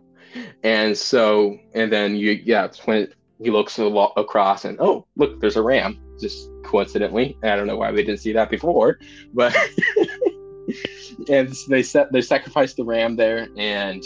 [0.62, 3.08] And so, and then you, yeah, when
[3.42, 5.98] he looks across and oh, look, there's a ram.
[6.20, 8.98] Just coincidentally, I don't know why they didn't see that before,
[9.32, 9.56] but
[11.28, 14.02] and they set they sacrificed the ram there, and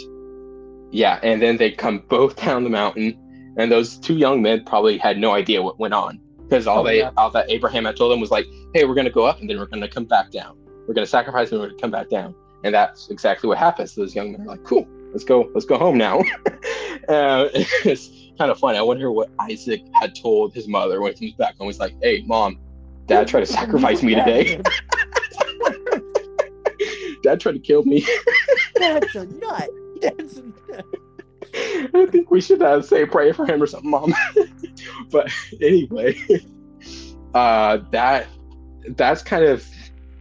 [0.91, 3.17] yeah, and then they come both down the mountain,
[3.57, 6.83] and those two young men probably had no idea what went on because all oh,
[6.83, 7.11] they yeah.
[7.17, 9.57] all that Abraham had told them was like, hey, we're gonna go up and then
[9.57, 10.55] we're gonna come back down.
[10.87, 13.95] We're gonna sacrifice and we're gonna come back down, and that's exactly what happens.
[13.95, 16.21] Those young men are like, cool, let's go, let's go home now.
[17.09, 17.49] uh,
[18.37, 18.77] kind of funny.
[18.77, 21.93] I wonder what Isaac had told his mother when he comes back and He's like,
[22.01, 22.59] "Hey, mom,
[23.07, 24.61] Dad tried to sacrifice me today.
[27.23, 28.05] Dad tried to kill me.
[28.75, 29.69] That's a nut.
[30.01, 30.85] That's a nut.
[31.93, 34.13] I think we should uh, say pray for him or something, mom.
[35.11, 35.31] but
[35.61, 36.17] anyway,
[37.33, 38.27] uh, that
[38.89, 39.65] that's kind of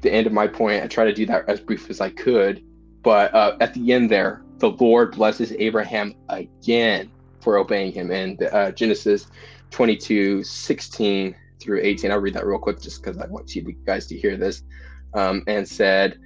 [0.02, 0.82] the end of my point.
[0.84, 2.62] I try to do that as brief as I could,
[3.02, 7.10] but uh, at the end there, the Lord blesses Abraham again
[7.42, 8.10] for obeying him.
[8.10, 9.26] And uh, Genesis
[9.70, 14.06] 22, 16 through 18, I'll read that real quick just because I want you guys
[14.08, 14.62] to hear this.
[15.14, 16.18] Um, and said,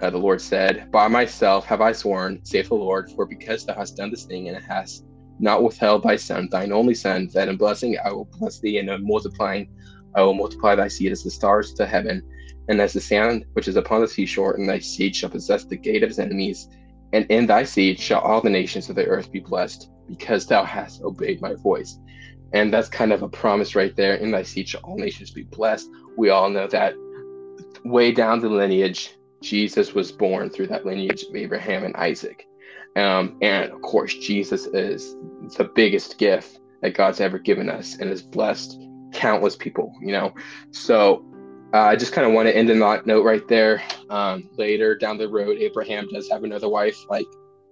[0.00, 3.74] uh, the Lord said, By myself have I sworn, saith the Lord, for because thou
[3.74, 5.06] hast done this thing and hast
[5.38, 8.88] not withheld thy son, thine only son, that in blessing I will bless thee, and
[8.88, 9.68] in multiplying
[10.14, 12.22] I will multiply thy seed as the stars to heaven,
[12.68, 15.76] and as the sand which is upon the seashore, and thy seed shall possess the
[15.76, 16.68] gate of his enemies.
[17.12, 20.64] And in thy seed shall all the nations of the earth be blessed, because thou
[20.64, 21.98] hast obeyed my voice.
[22.52, 24.14] And that's kind of a promise right there.
[24.14, 25.90] In thy seed shall all nations be blessed.
[26.16, 26.94] We all know that
[27.84, 32.46] way down the lineage, Jesus was born through that lineage of Abraham and Isaac.
[32.96, 35.14] Um, and of course, Jesus is
[35.56, 38.80] the biggest gift that God's ever given us and has blessed
[39.12, 40.34] countless people, you know.
[40.70, 41.24] So
[41.74, 43.82] uh, I just kind of want to end on that note right there.
[44.08, 47.26] Um, later down the road, Abraham does have another wife, like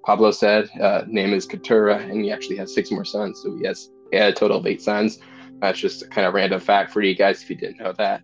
[0.04, 3.40] Pablo said, uh, name is Keturah, and he actually has six more sons.
[3.42, 5.18] So he has, a total of eight sons.
[5.60, 8.22] That's just a kind of random fact for you guys if you didn't know that.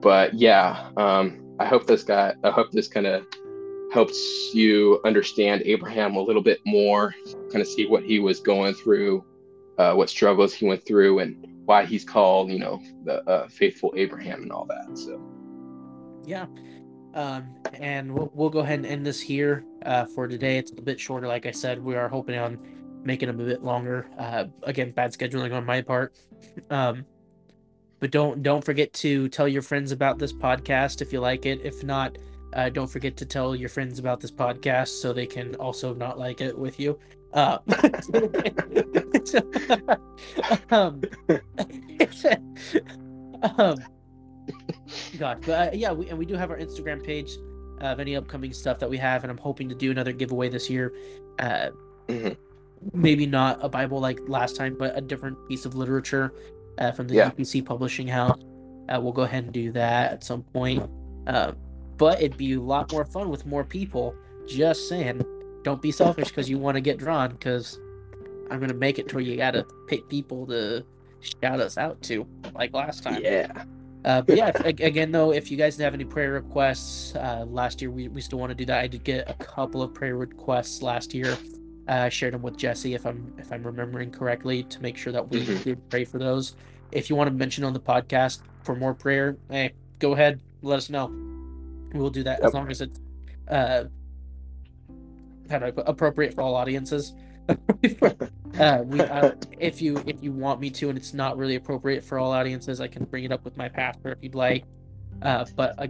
[0.00, 3.26] But yeah, um, I hope this got, I hope this kind of
[3.92, 7.14] helps you understand Abraham a little bit more,
[7.50, 9.24] kind of see what he was going through,
[9.78, 13.92] uh, what struggles he went through, and why he's called, you know, the uh, faithful
[13.96, 14.96] Abraham and all that.
[14.96, 15.20] So,
[16.24, 16.46] yeah.
[17.14, 20.58] Um, and we'll, we'll go ahead and end this here uh, for today.
[20.58, 21.82] It's a bit shorter, like I said.
[21.82, 22.58] We are hoping on
[23.04, 24.08] making them a bit longer.
[24.18, 26.14] Uh, again, bad scheduling on my part.
[26.70, 27.04] Um,
[28.00, 31.60] but don't don't forget to tell your friends about this podcast if you like it.
[31.62, 32.18] If not,
[32.52, 36.18] uh, don't forget to tell your friends about this podcast so they can also not
[36.18, 36.98] like it with you.
[37.32, 37.58] Uh,
[40.70, 41.00] um,
[43.58, 43.78] um,
[45.18, 47.38] God, but uh, yeah, we, and we do have our Instagram page
[47.80, 50.70] of any upcoming stuff that we have, and I'm hoping to do another giveaway this
[50.70, 50.92] year.
[51.38, 51.70] Uh,
[52.08, 52.30] mm-hmm.
[52.92, 56.32] Maybe not a Bible like last time, but a different piece of literature
[56.78, 57.30] uh, from the yeah.
[57.30, 58.40] UPC Publishing House.
[58.88, 60.88] Uh, we'll go ahead and do that at some point.
[61.26, 61.52] Uh,
[61.96, 64.14] but it'd be a lot more fun with more people.
[64.46, 65.22] Just saying,
[65.62, 67.30] don't be selfish because you want to get drawn.
[67.30, 67.78] Because
[68.50, 70.84] I'm gonna make it to where you gotta pick people to
[71.20, 73.22] shout us out to, like last time.
[73.22, 73.64] Yeah.
[74.04, 77.90] Uh, but yeah, again though, if you guys have any prayer requests, uh, last year
[77.90, 78.80] we, we still want to do that.
[78.80, 81.36] I did get a couple of prayer requests last year.
[81.88, 85.12] Uh, I shared them with Jesse if I'm if I'm remembering correctly to make sure
[85.12, 85.62] that we mm-hmm.
[85.62, 86.56] did pray for those.
[86.90, 90.78] If you want to mention on the podcast for more prayer, hey, go ahead, let
[90.78, 91.06] us know.
[91.94, 92.48] We'll do that yep.
[92.48, 93.00] as long as it's
[93.48, 93.84] uh,
[95.48, 97.14] kind of appropriate for all audiences.
[98.58, 102.04] uh, we, uh, if you if you want me to, and it's not really appropriate
[102.04, 104.64] for all audiences, I can bring it up with my pastor if you'd like.
[105.22, 105.88] Uh, but uh,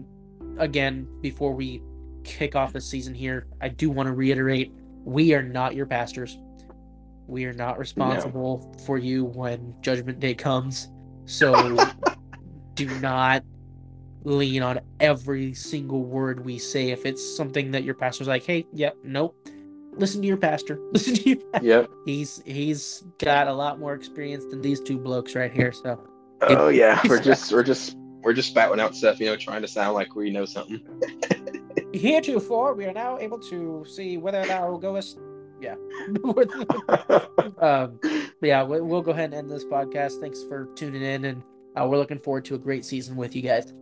[0.58, 1.82] again, before we
[2.24, 4.72] kick off the season here, I do want to reiterate:
[5.04, 6.38] we are not your pastors.
[7.26, 8.84] We are not responsible no.
[8.84, 10.88] for you when Judgment Day comes.
[11.26, 11.78] So
[12.74, 13.44] do not
[14.24, 16.90] lean on every single word we say.
[16.90, 19.41] If it's something that your pastor's like, "Hey, yep, yeah, nope,"
[19.92, 20.78] listen to your pastor.
[20.92, 21.66] Listen to your pastor.
[21.66, 21.90] Yep.
[22.04, 25.72] He's he's got a lot more experience than these two blokes right here.
[25.72, 26.00] So.
[26.42, 29.62] Oh it, yeah, we're just we're just we're just spouting out stuff, you know, trying
[29.62, 30.80] to sound like we know something.
[31.94, 35.18] Heretofore, we are now able to see whether thou goest.
[35.60, 35.74] Yeah.
[37.58, 38.00] um,
[38.40, 40.20] yeah, we'll go ahead and end this podcast.
[40.20, 41.42] Thanks for tuning in, and
[41.76, 43.72] uh, we're looking forward to a great season with you guys.